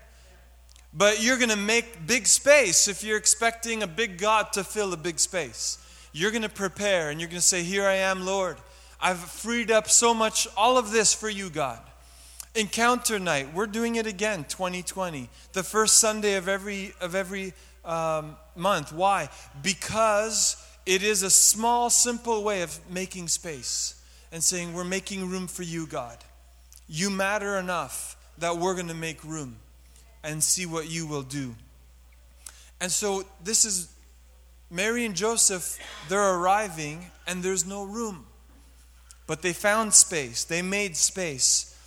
But 0.93 1.23
you're 1.23 1.37
going 1.37 1.51
to 1.51 1.57
make 1.57 2.07
big 2.07 2.27
space 2.27 2.89
if 2.89 3.05
you're 3.05 3.19
expecting 3.19 3.83
a 3.83 3.87
big 3.87 4.19
God 4.19 4.53
to 4.55 4.65
fill 4.65 4.93
a 4.93 4.97
big 4.97 5.19
space. 5.19 5.79
You're 6.13 6.31
going 6.31 6.43
to 6.43 6.49
prepare 6.49 7.11
and 7.11 7.21
you're 7.21 7.29
going 7.29 7.41
to 7.41 7.47
say, 7.47 7.63
Here 7.63 7.87
I 7.87 7.95
am, 7.95 8.25
Lord. 8.25 8.57
I've 9.01 9.19
freed 9.19 9.71
up 9.71 9.89
so 9.89 10.13
much, 10.13 10.49
all 10.57 10.77
of 10.77 10.91
this 10.91 11.15
for 11.15 11.29
you, 11.29 11.51
God. 11.51 11.81
Encounter 12.55 13.19
night, 13.19 13.55
we're 13.55 13.67
doing 13.67 13.95
it 13.95 14.07
again, 14.07 14.45
2020. 14.45 15.29
The 15.53 15.63
first 15.63 15.99
Sunday 15.99 16.35
of 16.35 16.49
every, 16.49 16.93
of 17.01 17.15
every 17.15 17.53
um, 17.85 18.37
month. 18.57 18.93
Why? 18.93 19.29
Because 19.63 20.57
it 20.89 21.03
is 21.03 21.23
a 21.23 21.29
small, 21.29 21.91
simple 21.91 22.43
way 22.43 22.63
of 22.63 22.81
making 22.91 23.29
space 23.29 24.03
and 24.33 24.43
saying, 24.43 24.73
We're 24.73 24.85
making 24.85 25.29
room 25.29 25.47
for 25.47 25.63
you, 25.63 25.87
God. 25.87 26.17
You 26.89 27.11
matter 27.11 27.59
enough 27.59 28.17
that 28.39 28.57
we're 28.57 28.73
going 28.73 28.89
to 28.89 28.95
make 28.95 29.23
room 29.23 29.57
and 30.25 30.43
see 30.43 30.65
what 30.65 30.89
you 30.89 31.07
will 31.07 31.23
do. 31.23 31.55
And 32.81 32.91
so, 32.91 33.25
this 33.45 33.67
is 33.67 33.93
Mary 34.71 35.05
and 35.05 35.15
Joseph, 35.15 35.79
they're 36.09 36.35
arriving 36.37 37.11
and 37.27 37.43
there's 37.43 37.67
no 37.67 37.85
room. 37.85 38.25
But 39.27 39.43
they 39.43 39.53
found 39.53 39.93
space, 39.93 40.45
they 40.45 40.63
made 40.63 40.97
space. 40.97 41.79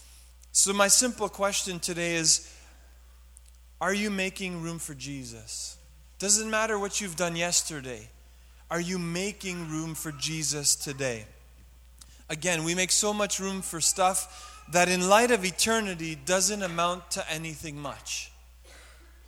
So, 0.52 0.74
my 0.74 0.90
simple 0.90 1.28
question 1.28 1.80
today 1.80 2.18
is 2.18 2.56
Are 3.80 3.96
you 3.96 4.12
making 4.12 4.62
room 4.62 4.78
for 4.78 4.94
Jesus? 4.94 5.78
Doesn't 6.20 6.52
matter 6.52 6.78
what 6.78 7.02
you've 7.02 7.16
done 7.16 7.36
yesterday. 7.36 8.08
Are 8.72 8.80
you 8.80 8.98
making 8.98 9.70
room 9.70 9.96
for 9.96 10.14
Jesus 10.14 10.78
today? 10.78 11.26
Again, 12.30 12.64
we 12.64 12.74
make 12.74 12.92
so 12.92 13.14
much 13.14 13.38
room 13.38 13.62
for 13.62 13.82
stuff 13.82 14.64
that, 14.72 14.88
in 14.88 15.10
light 15.10 15.30
of 15.30 15.44
eternity, 15.44 16.16
doesn't 16.16 16.64
amount 16.64 17.12
to 17.12 17.30
anything 17.30 17.78
much. 17.78 18.32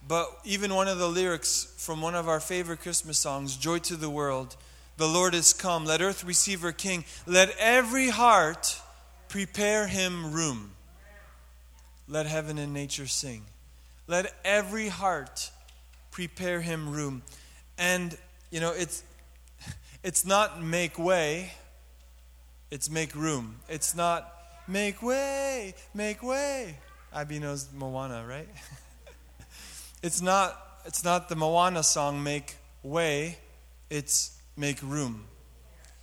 But 0.07 0.29
even 0.45 0.73
one 0.73 0.87
of 0.87 0.97
the 0.97 1.09
lyrics 1.09 1.73
from 1.77 2.01
one 2.01 2.15
of 2.15 2.29
our 2.29 2.39
favorite 2.39 2.79
Christmas 2.79 3.19
songs, 3.19 3.57
Joy 3.57 3.79
to 3.79 3.97
the 3.97 4.09
World, 4.09 4.55
the 4.95 5.09
Lord 5.09 5.35
is 5.35 5.51
come, 5.51 5.83
let 5.83 6.01
earth 6.01 6.23
receive 6.23 6.61
her 6.61 6.71
King, 6.71 7.03
let 7.27 7.53
every 7.59 8.07
heart 8.07 8.79
prepare 9.27 9.87
him 9.87 10.31
room. 10.31 10.71
Let 12.07 12.27
heaven 12.27 12.57
and 12.57 12.73
nature 12.73 13.07
sing. 13.07 13.43
Let 14.07 14.33
every 14.45 14.87
heart 14.87 15.51
prepare 16.11 16.61
him 16.61 16.89
room. 16.89 17.23
And, 17.77 18.17
you 18.49 18.61
know, 18.61 18.71
it's, 18.71 19.03
it's 20.03 20.25
not 20.25 20.61
make 20.61 20.99
way, 20.99 21.53
it's 22.69 22.89
make 22.89 23.15
room. 23.15 23.55
It's 23.69 23.95
not 23.95 24.29
make 24.67 25.01
way, 25.01 25.73
make 25.93 26.21
way. 26.21 26.77
Abby 27.13 27.39
knows 27.39 27.69
Moana, 27.73 28.25
right? 28.27 28.49
it's 30.03 30.21
not 30.21 30.59
it's 30.85 31.05
not 31.05 31.29
the 31.29 31.35
Moana 31.35 31.83
song 31.83 32.21
make 32.21 32.57
way, 32.83 33.37
it's 33.89 34.37
make 34.57 34.81
room. 34.81 35.23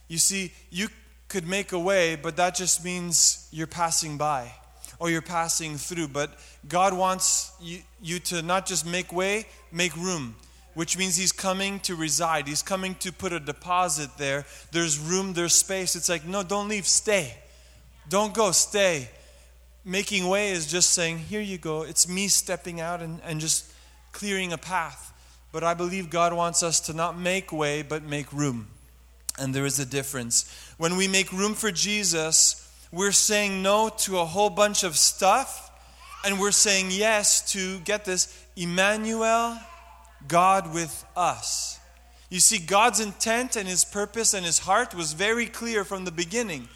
You 0.08 0.16
see, 0.16 0.52
you 0.70 0.88
could 1.28 1.46
make 1.46 1.72
a 1.72 1.78
way, 1.78 2.16
but 2.16 2.36
that 2.36 2.54
just 2.54 2.82
means 2.82 3.48
you're 3.52 3.66
passing 3.66 4.16
by 4.16 4.50
or 4.98 5.10
you're 5.10 5.20
passing 5.22 5.76
through. 5.76 6.08
But 6.08 6.30
God 6.66 6.94
wants 6.94 7.52
you, 7.60 7.80
you 8.00 8.18
to 8.20 8.40
not 8.40 8.64
just 8.64 8.86
make 8.86 9.12
way, 9.12 9.44
make 9.70 9.94
room 9.96 10.34
which 10.74 10.96
means 10.96 11.16
he's 11.16 11.33
coming 11.33 11.80
to 11.80 11.94
reside. 11.94 12.46
He's 12.46 12.62
coming 12.62 12.94
to 12.96 13.12
put 13.12 13.33
a 13.33 13.40
deposit 13.40 14.11
there. 14.18 14.46
There's 14.70 14.98
room, 14.98 15.33
there's 15.33 15.54
space. 15.54 15.96
It's 15.96 16.09
like, 16.09 16.24
no, 16.24 16.42
don't 16.42 16.68
leave, 16.68 16.87
stay. 16.87 17.35
Don't 18.09 18.35
go, 18.35 18.52
stay. 18.52 19.09
Making 19.85 20.28
way 20.28 20.50
is 20.50 20.66
just 20.66 20.90
saying, 20.90 21.18
here 21.18 21.40
you 21.40 21.59
go. 21.59 21.83
It's 21.83 22.09
me 22.09 22.28
stepping 22.28 22.80
out 22.80 23.00
and, 23.00 23.20
and 23.24 23.40
just 23.40 23.72
clearing 24.12 24.52
a 24.52 24.59
path. 24.59 25.12
But 25.52 25.64
I 25.64 25.74
believe 25.74 26.11
God 26.11 26.33
wants 26.33 26.62
us 26.62 26.80
to 26.80 26.92
not 26.92 27.18
make 27.18 27.52
way, 27.52 27.83
but 27.83 28.02
make 28.02 28.33
room. 28.33 28.68
And 29.38 29.54
there 29.54 29.66
is 29.66 29.78
a 29.78 29.87
difference. 29.87 30.72
When 30.78 30.96
we 30.96 31.09
make 31.09 31.33
room 31.33 31.54
for 31.54 31.72
Jesus, 31.72 32.70
we're 32.92 33.12
saying 33.12 33.62
no 33.62 33.88
to 33.98 34.18
a 34.18 34.24
whole 34.24 34.50
bunch 34.50 34.85
of 34.85 34.96
stuff, 34.96 35.70
and 36.24 36.38
we're 36.38 36.50
saying 36.52 36.88
yes 36.90 37.52
to, 37.52 37.78
get 37.80 38.04
this, 38.04 38.44
Emmanuel 38.56 39.59
God 40.28 40.72
with 40.74 41.04
us. 41.16 41.78
You 42.28 42.40
see, 42.40 42.59
God's 42.59 43.00
intent 43.00 43.56
and 43.56 43.66
his 43.66 43.85
purpose 43.85 44.35
and 44.35 44.46
his 44.46 44.61
heart 44.61 44.94
was 44.94 45.12
very 45.12 45.46
clear 45.46 45.85
from 45.85 46.04
the 46.04 46.12
beginning. 46.12 46.68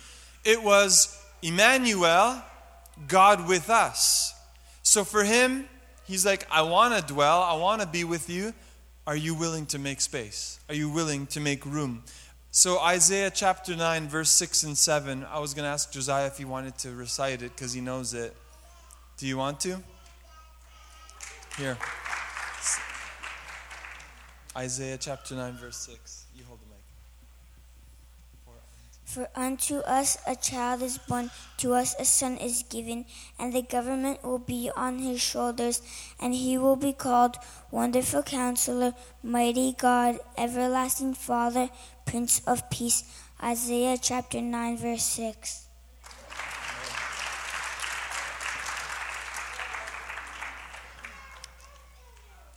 It 0.45 0.63
was 0.63 1.17
Emmanuel, 1.43 2.43
God 3.07 3.49
with 3.49 3.71
us. 3.71 4.35
So 4.83 5.05
for 5.05 5.23
him, 5.23 5.69
he's 6.07 6.27
like, 6.27 6.47
I 6.51 6.63
want 6.63 6.95
to 6.95 7.15
dwell, 7.15 7.43
I 7.43 7.55
want 7.57 7.83
to 7.83 7.87
be 7.87 8.05
with 8.05 8.29
you. 8.29 8.53
Are 9.07 9.17
you 9.17 9.35
willing 9.35 9.67
to 9.67 9.79
make 9.79 10.01
space? 10.01 10.59
Are 10.69 10.75
you 10.75 10.89
willing 10.91 11.27
to 11.29 11.41
make 11.41 11.65
room? 11.67 12.03
So, 12.51 12.79
Isaiah 12.79 13.31
chapter 13.31 13.75
9, 13.75 14.09
verse 14.09 14.31
6 14.31 14.63
and 14.63 14.79
7, 14.79 15.27
I 15.29 15.41
was 15.41 15.55
going 15.55 15.65
to 15.65 15.69
ask 15.69 15.93
Josiah 15.93 16.29
if 16.29 16.39
he 16.39 16.45
wanted 16.45 16.79
to 16.79 16.93
recite 16.93 17.43
it 17.43 17.55
because 17.55 17.73
he 17.73 17.81
knows 17.81 18.15
it. 18.15 18.35
Do 19.19 19.27
you 19.27 19.37
want 19.37 19.59
to? 19.61 19.83
Here. 21.59 21.77
Isaiah 24.57 24.97
chapter 24.99 25.35
9, 25.35 25.55
verse 25.55 25.77
6. 25.77 26.27
You 26.37 26.45
hold 26.47 26.61
the 26.61 26.67
mic. 26.67 26.79
For 29.05 29.29
unto 29.35 29.79
us 29.79 30.17
a 30.27 30.35
child 30.35 30.83
is 30.83 30.99
born, 30.99 31.31
to 31.59 31.75
us 31.75 31.95
a 31.99 32.05
son 32.05 32.37
is 32.37 32.63
given, 32.63 33.05
and 33.39 33.53
the 33.53 33.63
government 33.63 34.25
will 34.25 34.39
be 34.39 34.71
on 34.77 34.99
his 35.01 35.21
shoulders, 35.21 35.83
and 36.21 36.35
he 36.35 36.57
will 36.57 36.77
be 36.77 36.93
called 36.93 37.37
Wonderful 37.71 38.23
Counselor, 38.23 38.95
Mighty 39.23 39.73
God, 39.73 40.21
Everlasting 40.39 41.15
Father, 41.15 41.71
Prince 42.07 42.41
of 42.47 42.71
Peace. 42.71 43.05
Isaiah 43.43 43.99
chapter 44.01 44.41
9, 44.41 44.79
verse 44.79 45.03
6. 45.03 45.67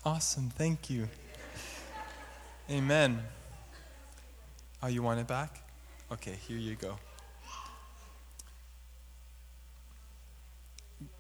Awesome, 0.06 0.50
thank 0.50 0.90
you. 0.90 1.10
Amen. 2.70 3.24
Oh, 4.84 4.88
you 4.88 5.02
want 5.02 5.20
it 5.20 5.28
back? 5.28 5.64
Okay, 6.12 6.36
here 6.48 6.58
you 6.58 6.76
go. 6.76 6.98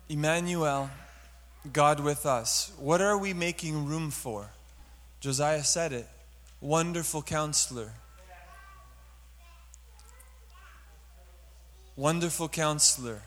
Emmanuel, 0.09 0.89
God 1.71 2.01
with 2.01 2.25
us. 2.25 2.71
What 2.77 3.01
are 3.01 3.17
we 3.17 3.33
making 3.33 3.85
room 3.85 4.11
for? 4.11 4.49
Josiah 5.21 5.63
said 5.63 5.93
it. 5.93 6.07
Wonderful 6.59 7.21
counselor. 7.21 7.91
Wonderful 11.95 12.49
counselor. 12.49 13.21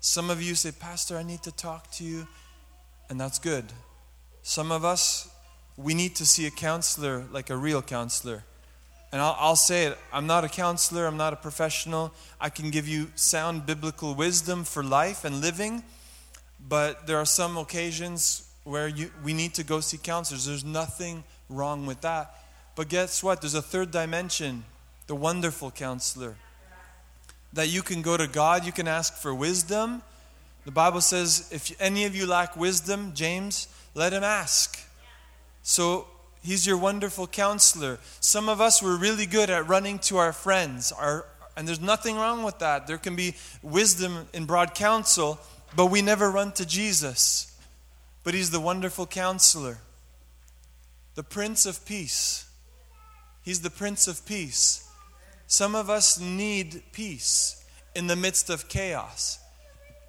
Some 0.00 0.30
of 0.30 0.40
you 0.40 0.54
say, 0.54 0.70
Pastor, 0.70 1.16
I 1.16 1.22
need 1.22 1.42
to 1.42 1.52
talk 1.52 1.90
to 1.92 2.04
you, 2.04 2.28
and 3.08 3.20
that's 3.20 3.38
good. 3.38 3.64
Some 4.42 4.70
of 4.70 4.84
us, 4.84 5.28
we 5.76 5.94
need 5.94 6.16
to 6.16 6.26
see 6.26 6.46
a 6.46 6.50
counselor 6.50 7.24
like 7.32 7.50
a 7.50 7.56
real 7.56 7.82
counselor. 7.82 8.44
And 9.12 9.20
I'll, 9.20 9.36
I'll, 9.38 9.56
say 9.56 9.84
it 9.86 9.98
I'm 10.12 10.26
not 10.26 10.44
a 10.44 10.48
counselor, 10.48 11.06
I'm 11.06 11.16
not 11.16 11.32
a 11.32 11.36
professional. 11.36 12.12
I 12.40 12.48
can 12.48 12.70
give 12.70 12.88
you 12.88 13.08
sound 13.14 13.66
biblical 13.66 14.14
wisdom 14.14 14.64
for 14.64 14.82
life 14.82 15.24
and 15.24 15.40
living, 15.40 15.84
but 16.68 17.06
there 17.06 17.18
are 17.18 17.26
some 17.26 17.56
occasions 17.56 18.48
where 18.64 18.88
you, 18.88 19.10
we 19.22 19.32
need 19.32 19.54
to 19.54 19.64
go 19.64 19.80
see 19.80 19.98
counselors. 19.98 20.46
There's 20.46 20.64
nothing 20.64 21.22
wrong 21.48 21.86
with 21.86 22.00
that. 22.00 22.34
But 22.74 22.88
guess 22.88 23.22
what? 23.22 23.40
There's 23.40 23.54
a 23.54 23.62
third 23.62 23.90
dimension 23.90 24.64
the 25.06 25.14
wonderful 25.14 25.70
counselor. 25.70 26.34
That 27.52 27.68
you 27.68 27.82
can 27.82 28.02
go 28.02 28.16
to 28.16 28.26
God, 28.26 28.64
you 28.64 28.72
can 28.72 28.88
ask 28.88 29.14
for 29.14 29.34
wisdom. 29.34 30.02
The 30.64 30.70
Bible 30.70 31.00
says, 31.00 31.48
if 31.52 31.70
any 31.80 32.04
of 32.04 32.16
you 32.16 32.26
lack 32.26 32.56
wisdom, 32.56 33.12
James, 33.14 33.68
let 33.94 34.12
him 34.12 34.24
ask. 34.24 34.80
So 35.64 36.06
he's 36.42 36.66
your 36.66 36.76
wonderful 36.76 37.26
counselor. 37.26 37.98
Some 38.20 38.48
of 38.48 38.60
us 38.60 38.82
were 38.82 38.96
really 38.96 39.26
good 39.26 39.48
at 39.50 39.66
running 39.66 39.98
to 40.00 40.18
our 40.18 40.32
friends, 40.32 40.92
our, 40.92 41.26
and 41.56 41.66
there's 41.66 41.80
nothing 41.80 42.16
wrong 42.16 42.44
with 42.44 42.58
that. 42.58 42.86
There 42.86 42.98
can 42.98 43.16
be 43.16 43.34
wisdom 43.62 44.28
in 44.34 44.44
broad 44.44 44.74
counsel, 44.74 45.40
but 45.74 45.86
we 45.86 46.02
never 46.02 46.30
run 46.30 46.52
to 46.52 46.66
Jesus. 46.66 47.58
But 48.24 48.34
he's 48.34 48.50
the 48.50 48.60
wonderful 48.60 49.06
counselor, 49.06 49.78
the 51.14 51.22
Prince 51.22 51.64
of 51.64 51.84
Peace. 51.86 52.46
He's 53.42 53.60
the 53.60 53.70
Prince 53.70 54.06
of 54.06 54.24
Peace. 54.26 54.86
Some 55.46 55.74
of 55.74 55.88
us 55.88 56.20
need 56.20 56.82
peace 56.92 57.64
in 57.94 58.06
the 58.06 58.16
midst 58.16 58.50
of 58.50 58.68
chaos. 58.68 59.38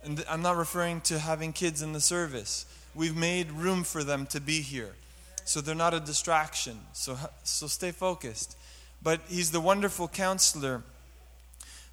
And 0.03 0.23
I'm 0.29 0.41
not 0.41 0.57
referring 0.57 1.01
to 1.01 1.19
having 1.19 1.53
kids 1.53 1.81
in 1.81 1.93
the 1.93 2.01
service. 2.01 2.65
We've 2.93 3.15
made 3.15 3.51
room 3.51 3.83
for 3.83 4.03
them 4.03 4.25
to 4.27 4.41
be 4.41 4.61
here 4.61 4.95
so 5.45 5.61
they're 5.61 5.75
not 5.75 5.93
a 5.93 5.99
distraction. 5.99 6.77
So, 6.93 7.17
so 7.43 7.67
stay 7.67 7.91
focused. 7.91 8.57
But 9.01 9.21
he's 9.27 9.51
the 9.51 9.61
wonderful 9.61 10.07
counselor, 10.07 10.83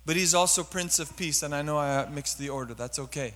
but 0.05 0.17
he's 0.17 0.35
also 0.35 0.65
Prince 0.65 0.99
of 0.99 1.17
Peace. 1.17 1.43
And 1.43 1.55
I 1.55 1.63
know 1.63 1.77
I 1.77 1.97
uh, 1.99 2.11
mixed 2.11 2.39
the 2.39 2.49
order, 2.49 2.75
that's 2.75 2.99
okay. 2.99 3.35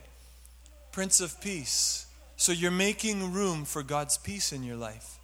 Prince 0.91 1.21
of 1.21 1.41
Peace. 1.41 2.07
So 2.37 2.53
you're 2.53 2.71
making 2.71 3.33
room 3.33 3.65
for 3.65 3.83
God's 3.83 4.19
peace 4.19 4.53
in 4.53 4.65
your 4.65 4.77
life. 4.77 5.19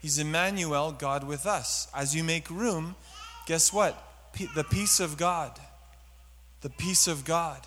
He's 0.00 0.18
Emmanuel, 0.18 0.92
God 0.92 1.24
with 1.24 1.46
us. 1.46 1.88
As 1.94 2.16
you 2.16 2.24
make 2.24 2.48
room, 2.48 2.94
guess 3.46 3.72
what? 3.72 4.06
the 4.54 4.64
peace 4.64 5.00
of 5.00 5.16
God. 5.16 5.58
The 6.60 6.70
peace 6.70 7.08
of 7.08 7.24
God. 7.24 7.60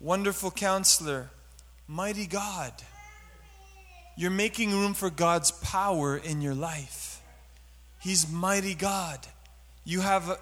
Wonderful 0.00 0.50
Counselor, 0.50 1.30
Mighty 1.88 2.26
God. 2.26 2.72
You're 4.16 4.30
making 4.30 4.70
room 4.70 4.94
for 4.94 5.10
God's 5.10 5.50
power 5.50 6.16
in 6.16 6.40
your 6.40 6.54
life. 6.54 7.20
He's 8.00 8.30
mighty 8.30 8.74
God. 8.74 9.18
You 9.84 10.00
have 10.00 10.30
uh, 10.30 10.36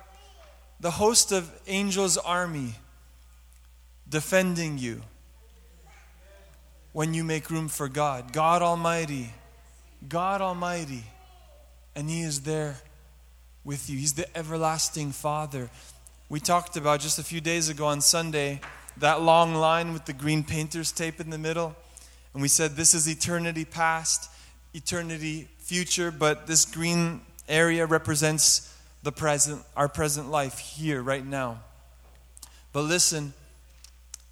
the 0.81 0.91
host 0.91 1.33
of 1.33 1.51
angels' 1.67 2.19
army 2.19 2.75
defending 4.09 4.79
you 4.79 5.01
when 6.93 7.15
you 7.15 7.25
make 7.25 7.51
room 7.51 7.69
for 7.69 7.89
God. 7.89 8.33
God 8.33 8.63
Almighty. 8.63 9.33
God 10.09 10.41
Almighty. 10.41 11.05
And 11.95 12.11
He 12.11 12.23
is 12.23 12.41
there 12.43 12.77
with 13.65 13.89
you. 13.89 13.99
He's 13.99 14.15
the 14.15 14.37
everlasting 14.37 15.13
Father. 15.13 15.71
We 16.29 16.41
talked 16.41 16.77
about 16.77 17.01
just 17.01 17.19
a 17.19 17.23
few 17.23 17.41
days 17.41 17.69
ago 17.69 17.87
on 17.87 18.01
Sunday 18.01 18.61
that 18.99 19.23
long 19.23 19.55
line 19.55 19.93
with 19.93 20.05
the 20.05 20.13
green 20.13 20.45
painter's 20.45 20.93
tape 20.93 21.21
in 21.21 21.31
the 21.31 21.39
middle. 21.39 21.75
And 22.33 22.43
we 22.43 22.49
said 22.49 22.77
this 22.77 22.95
is 22.95 23.09
eternity 23.09 23.65
past, 23.65 24.31
eternity 24.75 25.49
future, 25.59 26.11
but 26.11 26.47
this 26.47 26.65
green 26.65 27.21
area 27.49 27.87
represents 27.87 28.75
the 29.03 29.13
present, 29.13 29.63
our 29.77 29.89
present 29.89 30.31
life 30.31 30.59
here, 30.59 31.03
right 31.03 31.25
now. 31.25 31.61
But 32.73 32.83
listen, 32.83 33.35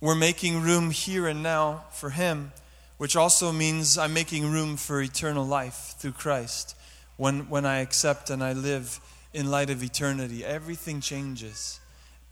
we're 0.01 0.15
making 0.15 0.63
room 0.63 0.91
here 0.91 1.27
and 1.27 1.43
now 1.43 1.85
for 1.93 2.11
Him, 2.11 2.53
which 2.97 3.17
also 3.17 3.53
means 3.53 3.99
I'm 3.99 4.15
making 4.15 4.51
room 4.51 4.77
for 4.77 5.03
eternal 5.03 5.45
life 5.45 5.95
through 5.99 6.13
Christ. 6.13 6.75
When, 7.17 7.51
when 7.51 7.67
I 7.67 7.79
accept 7.81 8.31
and 8.31 8.43
I 8.43 8.55
live 8.55 8.99
in 9.35 9.51
light 9.51 9.69
of 9.69 9.83
eternity, 9.83 10.45
everything 10.45 11.01
changes. 11.01 11.81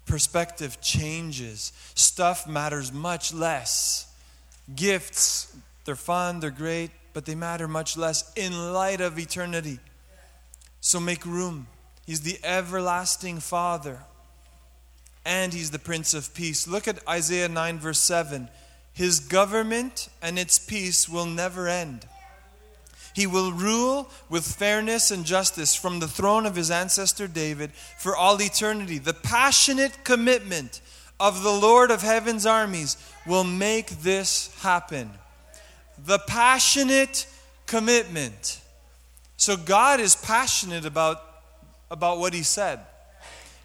Perspective 0.07 0.81
changes. 0.81 1.73
Stuff 1.95 2.47
matters 2.49 2.91
much 2.91 3.35
less. 3.35 4.08
Gifts, 4.75 5.57
they're 5.85 5.97
fun, 5.97 6.41
they're 6.41 6.51
great, 6.51 6.91
but 7.13 7.25
they 7.25 7.35
matter 7.35 7.67
much 7.67 7.97
less 7.97 8.33
in 8.35 8.73
light 8.73 9.01
of 9.01 9.19
eternity. 9.19 9.79
So 10.81 11.01
make 11.01 11.25
room. 11.25 11.67
He's 12.07 12.21
the 12.21 12.39
everlasting 12.45 13.41
Father 13.41 13.99
and 15.25 15.53
he's 15.53 15.71
the 15.71 15.79
Prince 15.79 16.15
of 16.15 16.33
Peace. 16.33 16.67
Look 16.67 16.89
at 16.89 17.07
Isaiah 17.07 17.49
9, 17.49 17.79
verse 17.79 17.99
7. 17.99 18.49
His 18.95 19.21
government 19.21 20.09
and 20.23 20.39
its 20.39 20.59
peace 20.59 21.07
will 21.07 21.27
never 21.27 21.69
end. 21.69 22.07
He 23.15 23.27
will 23.27 23.53
rule 23.53 24.09
with 24.31 24.47
fairness 24.47 25.11
and 25.11 25.25
justice 25.25 25.75
from 25.75 26.01
the 26.01 26.09
throne 26.09 26.47
of 26.47 26.57
his 26.57 26.71
ancestor 26.71 27.27
David 27.27 27.73
for 27.73 28.17
all 28.17 28.41
eternity. 28.41 28.99
The 28.99 29.13
passionate 29.13 30.03
commitment 30.05 30.81
of 31.21 31.43
the 31.43 31.53
Lord 31.53 31.91
of 31.91 32.03
heaven's 32.03 32.47
armies 32.47 32.97
will 33.27 33.45
make 33.45 33.89
this 34.03 34.55
happen. 34.63 35.11
The 36.05 36.19
passionate 36.21 37.27
commitment. 37.67 38.61
So 39.37 39.57
God 39.57 40.01
is 40.01 40.17
passionate 40.17 40.85
about, 40.85 41.23
about 41.91 42.19
what 42.19 42.35
he 42.35 42.43
said. 42.43 42.81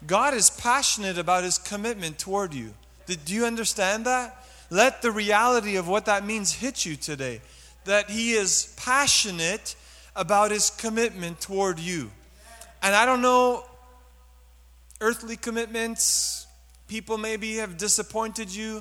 God 0.06 0.34
is 0.34 0.50
passionate 0.50 1.18
about 1.18 1.44
his 1.44 1.58
commitment 1.58 2.18
toward 2.18 2.52
you. 2.52 2.74
Do 3.06 3.34
you 3.34 3.44
understand 3.44 4.06
that? 4.06 4.44
Let 4.70 5.02
the 5.02 5.10
reality 5.10 5.76
of 5.76 5.88
what 5.88 6.06
that 6.06 6.24
means 6.24 6.52
hit 6.52 6.84
you 6.84 6.96
today. 6.96 7.40
That 7.84 8.10
he 8.10 8.32
is 8.32 8.74
passionate 8.76 9.76
about 10.16 10.50
his 10.50 10.70
commitment 10.70 11.40
toward 11.40 11.78
you. 11.78 12.10
And 12.82 12.94
I 12.94 13.06
don't 13.06 13.22
know, 13.22 13.64
earthly 15.00 15.36
commitments, 15.36 16.43
people 16.94 17.18
maybe 17.18 17.56
have 17.56 17.76
disappointed 17.76 18.54
you 18.54 18.80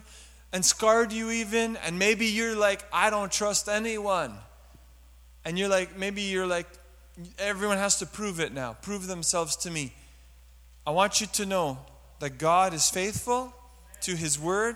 and 0.52 0.64
scarred 0.64 1.12
you 1.12 1.32
even. 1.32 1.76
And 1.78 1.98
maybe 1.98 2.28
you're 2.28 2.56
like, 2.56 2.86
I 2.94 3.10
don't 3.10 3.32
trust 3.32 3.68
anyone. 3.68 4.36
And 5.44 5.58
you're 5.58 5.68
like, 5.68 5.98
maybe 5.98 6.22
you're 6.22 6.46
like, 6.46 6.68
everyone 7.40 7.80
has 7.80 7.98
to 7.98 8.06
prove 8.06 8.40
it 8.40 8.54
now, 8.54 8.74
prove 8.84 9.08
themselves 9.08 9.56
to 9.56 9.72
me. 9.72 9.96
I 10.86 10.92
want 10.92 11.22
you 11.22 11.28
to 11.34 11.46
know 11.48 11.80
that 12.20 12.38
God 12.38 12.76
is 12.76 12.88
faithful 12.88 13.52
to 14.02 14.16
His 14.16 14.40
word, 14.40 14.76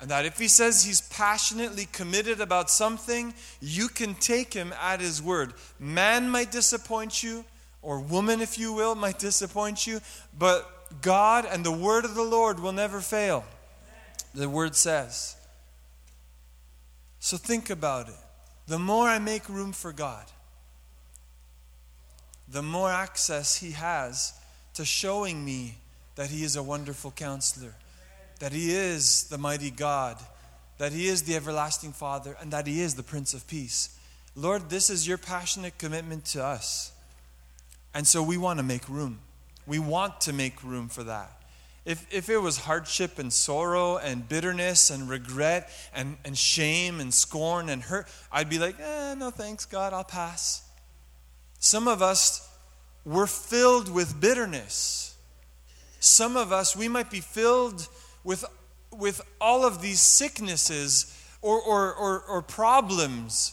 and 0.00 0.08
that 0.10 0.24
if 0.24 0.38
He 0.38 0.46
says 0.46 0.84
He's 0.84 1.00
passionately 1.00 1.88
committed 1.90 2.40
about 2.40 2.70
something, 2.70 3.34
you 3.60 3.88
can 3.88 4.14
take 4.14 4.54
Him 4.54 4.72
at 4.80 5.00
His 5.00 5.20
word. 5.20 5.54
Man 5.80 6.30
might 6.30 6.52
disappoint 6.52 7.24
you, 7.24 7.44
or 7.82 7.98
woman, 7.98 8.40
if 8.40 8.60
you 8.60 8.72
will, 8.72 8.94
might 8.94 9.18
disappoint 9.18 9.88
you, 9.88 10.00
but 10.38 10.70
God 11.02 11.46
and 11.50 11.64
the 11.64 11.72
word 11.72 12.04
of 12.04 12.14
the 12.14 12.22
Lord 12.22 12.60
will 12.60 12.72
never 12.72 13.00
fail. 13.00 13.44
The 14.34 14.48
word 14.48 14.76
says. 14.76 15.36
So 17.20 17.36
think 17.36 17.70
about 17.70 18.08
it. 18.08 18.14
The 18.66 18.78
more 18.78 19.08
I 19.08 19.18
make 19.18 19.48
room 19.48 19.72
for 19.72 19.92
God, 19.92 20.24
the 22.48 22.62
more 22.62 22.90
access 22.90 23.56
He 23.56 23.72
has 23.72 24.34
to 24.74 24.84
showing 24.84 25.44
me 25.44 25.76
that 26.16 26.30
He 26.30 26.44
is 26.44 26.56
a 26.56 26.62
wonderful 26.62 27.10
counselor, 27.10 27.74
that 28.40 28.52
He 28.52 28.72
is 28.72 29.24
the 29.24 29.38
mighty 29.38 29.70
God, 29.70 30.18
that 30.78 30.92
He 30.92 31.08
is 31.08 31.22
the 31.22 31.36
everlasting 31.36 31.92
Father, 31.92 32.36
and 32.40 32.52
that 32.52 32.66
He 32.66 32.80
is 32.80 32.94
the 32.94 33.02
Prince 33.02 33.34
of 33.34 33.46
Peace. 33.46 33.98
Lord, 34.34 34.68
this 34.68 34.90
is 34.90 35.08
your 35.08 35.18
passionate 35.18 35.78
commitment 35.78 36.26
to 36.26 36.44
us. 36.44 36.92
And 37.94 38.06
so 38.06 38.22
we 38.22 38.36
want 38.36 38.58
to 38.58 38.62
make 38.62 38.88
room. 38.88 39.20
We 39.66 39.78
want 39.78 40.20
to 40.22 40.32
make 40.32 40.62
room 40.62 40.88
for 40.88 41.04
that. 41.04 41.30
If, 41.84 42.06
if 42.12 42.28
it 42.28 42.38
was 42.38 42.58
hardship 42.58 43.18
and 43.18 43.32
sorrow 43.32 43.96
and 43.96 44.28
bitterness 44.28 44.90
and 44.90 45.08
regret 45.08 45.70
and, 45.94 46.16
and 46.24 46.36
shame 46.36 47.00
and 47.00 47.14
scorn 47.14 47.68
and 47.68 47.82
hurt, 47.82 48.08
I'd 48.32 48.50
be 48.50 48.58
like, 48.58 48.76
eh, 48.80 49.14
no 49.14 49.30
thanks, 49.30 49.64
God, 49.64 49.92
I'll 49.92 50.02
pass. 50.02 50.62
Some 51.58 51.86
of 51.86 52.02
us 52.02 52.46
we're 53.06 53.28
filled 53.28 53.88
with 53.88 54.20
bitterness. 54.20 55.16
Some 56.00 56.36
of 56.36 56.52
us, 56.52 56.74
we 56.74 56.88
might 56.88 57.08
be 57.08 57.20
filled 57.20 57.86
with, 58.24 58.44
with 58.90 59.20
all 59.40 59.64
of 59.64 59.80
these 59.80 60.00
sicknesses 60.00 61.16
or, 61.40 61.60
or, 61.62 61.94
or, 61.94 62.20
or 62.22 62.42
problems, 62.42 63.52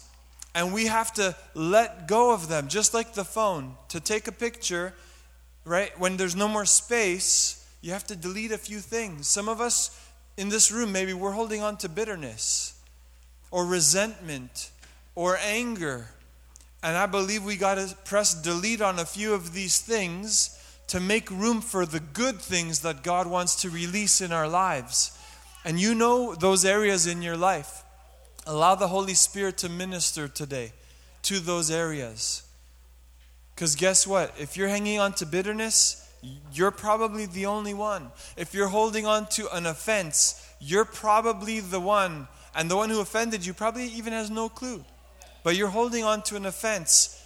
and 0.55 0.73
we 0.73 0.87
have 0.87 1.13
to 1.13 1.35
let 1.53 2.07
go 2.07 2.33
of 2.33 2.47
them, 2.47 2.67
just 2.67 2.95
like 2.95 3.13
the 3.13 3.23
phone. 3.23 3.75
To 3.89 3.99
take 3.99 4.27
a 4.27 4.31
picture, 4.31 4.95
right, 5.65 5.97
when 5.99 6.17
there's 6.17 6.35
no 6.35 6.47
more 6.47 6.65
space, 6.65 7.65
you 7.81 7.91
have 7.91 8.05
to 8.07 8.15
delete 8.15 8.51
a 8.51 8.57
few 8.57 8.79
things. 8.79 9.27
Some 9.27 9.49
of 9.49 9.61
us 9.61 9.99
in 10.37 10.49
this 10.49 10.71
room, 10.71 10.91
maybe 10.91 11.13
we're 11.13 11.31
holding 11.31 11.61
on 11.61 11.77
to 11.77 11.89
bitterness 11.89 12.79
or 13.51 13.65
resentment 13.65 14.71
or 15.15 15.37
anger 15.37 16.07
and 16.83 16.97
I 16.97 17.05
believe 17.05 17.45
we 17.45 17.55
got 17.55 17.75
to 17.75 17.95
press 18.03 18.33
delete 18.33 18.81
on 18.81 18.99
a 18.99 19.05
few 19.05 19.33
of 19.33 19.53
these 19.53 19.79
things 19.79 20.59
to 20.87 20.99
make 20.99 21.31
room 21.31 21.61
for 21.61 21.85
the 21.85 22.01
good 22.01 22.41
things 22.41 22.81
that 22.81 23.03
God 23.03 23.25
wants 23.25 23.61
to 23.61 23.69
release 23.69 24.19
in 24.19 24.33
our 24.33 24.49
lives. 24.49 25.17
And 25.63 25.79
you 25.79 25.95
know 25.95 26.35
those 26.35 26.65
areas 26.65 27.07
in 27.07 27.21
your 27.21 27.37
life. 27.37 27.83
Allow 28.45 28.75
the 28.75 28.89
Holy 28.89 29.13
Spirit 29.13 29.57
to 29.59 29.69
minister 29.69 30.27
today 30.27 30.73
to 31.23 31.39
those 31.39 31.71
areas. 31.71 32.42
Because 33.55 33.75
guess 33.75 34.07
what? 34.07 34.33
If 34.39 34.57
you're 34.57 34.67
hanging 34.67 34.99
on 34.99 35.13
to 35.13 35.25
bitterness, 35.25 35.99
you're 36.51 36.71
probably 36.71 37.25
the 37.25 37.45
only 37.45 37.73
one. 37.73 38.11
If 38.37 38.53
you're 38.53 38.67
holding 38.67 39.05
on 39.05 39.27
to 39.31 39.53
an 39.55 39.65
offense, 39.65 40.45
you're 40.59 40.85
probably 40.85 41.59
the 41.59 41.79
one. 41.79 42.27
And 42.55 42.69
the 42.69 42.77
one 42.77 42.89
who 42.89 43.01
offended 43.01 43.45
you 43.45 43.53
probably 43.53 43.85
even 43.85 44.13
has 44.13 44.29
no 44.29 44.49
clue. 44.49 44.83
But 45.43 45.55
you're 45.55 45.69
holding 45.69 46.03
on 46.03 46.21
to 46.23 46.35
an 46.35 46.45
offense, 46.45 47.21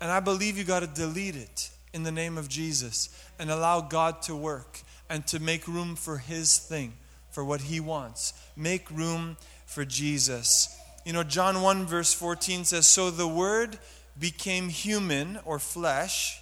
and 0.00 0.10
I 0.10 0.20
believe 0.20 0.56
you 0.56 0.64
got 0.64 0.80
to 0.80 0.86
delete 0.86 1.34
it 1.34 1.70
in 1.92 2.04
the 2.04 2.12
name 2.12 2.38
of 2.38 2.48
Jesus 2.48 3.08
and 3.38 3.50
allow 3.50 3.80
God 3.80 4.22
to 4.22 4.36
work 4.36 4.82
and 5.10 5.26
to 5.28 5.40
make 5.40 5.66
room 5.66 5.96
for 5.96 6.18
His 6.18 6.58
thing, 6.58 6.92
for 7.30 7.44
what 7.44 7.62
He 7.62 7.80
wants. 7.80 8.34
Make 8.56 8.88
room 8.90 9.36
for 9.66 9.84
Jesus. 9.84 10.78
You 11.04 11.12
know, 11.12 11.24
John 11.24 11.62
1, 11.62 11.86
verse 11.86 12.12
14 12.12 12.64
says, 12.64 12.86
So 12.86 13.10
the 13.10 13.26
Word 13.26 13.78
became 14.18 14.68
human 14.68 15.38
or 15.44 15.58
flesh 15.58 16.40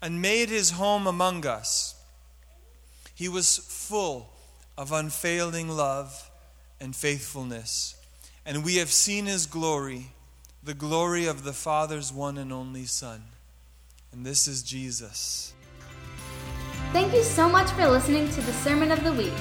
and 0.00 0.22
made 0.22 0.48
His 0.48 0.72
home 0.72 1.06
among 1.06 1.46
us. 1.46 1.94
He 3.14 3.28
was 3.28 3.58
full 3.58 4.32
of 4.76 4.92
unfailing 4.92 5.68
love 5.68 6.30
and 6.80 6.96
faithfulness, 6.96 7.94
and 8.44 8.64
we 8.64 8.76
have 8.76 8.90
seen 8.90 9.26
His 9.26 9.46
glory 9.46 10.12
the 10.64 10.74
glory 10.74 11.26
of 11.26 11.42
the 11.42 11.52
Father's 11.52 12.12
one 12.12 12.38
and 12.38 12.52
only 12.52 12.84
Son. 12.84 13.20
And 14.12 14.24
this 14.24 14.46
is 14.46 14.62
Jesus. 14.62 15.54
Thank 16.92 17.12
you 17.12 17.24
so 17.24 17.48
much 17.48 17.68
for 17.70 17.88
listening 17.88 18.28
to 18.30 18.40
the 18.42 18.52
Sermon 18.52 18.92
of 18.92 19.02
the 19.02 19.12
Week. 19.12 19.32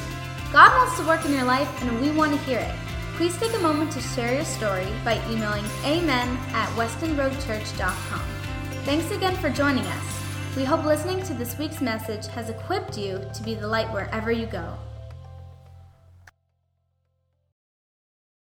God 0.52 0.76
wants 0.76 1.00
to 1.00 1.06
work 1.06 1.24
in 1.26 1.34
your 1.34 1.44
life, 1.44 1.70
and 1.84 2.02
we 2.02 2.10
want 2.10 2.32
to 2.32 2.38
hear 2.40 2.60
it. 2.60 2.91
Please 3.22 3.38
take 3.38 3.54
a 3.54 3.60
moment 3.60 3.92
to 3.92 4.02
share 4.02 4.34
your 4.34 4.44
story 4.44 4.88
by 5.06 5.22
emailing 5.30 5.64
amen 5.86 6.40
at 6.54 6.68
westonroadchurch.com. 6.70 8.22
Thanks 8.84 9.12
again 9.12 9.36
for 9.36 9.52
joining 9.52 9.86
us. 9.86 10.56
We 10.56 10.64
hope 10.64 10.84
listening 10.84 11.22
to 11.26 11.36
this 11.36 11.56
week's 11.60 11.82
message 11.82 12.26
has 12.34 12.50
equipped 12.50 12.98
you 12.98 13.24
to 13.32 13.44
be 13.44 13.54
the 13.54 13.68
light 13.68 13.94
wherever 13.94 14.32
you 14.32 14.48
go. 14.48 14.76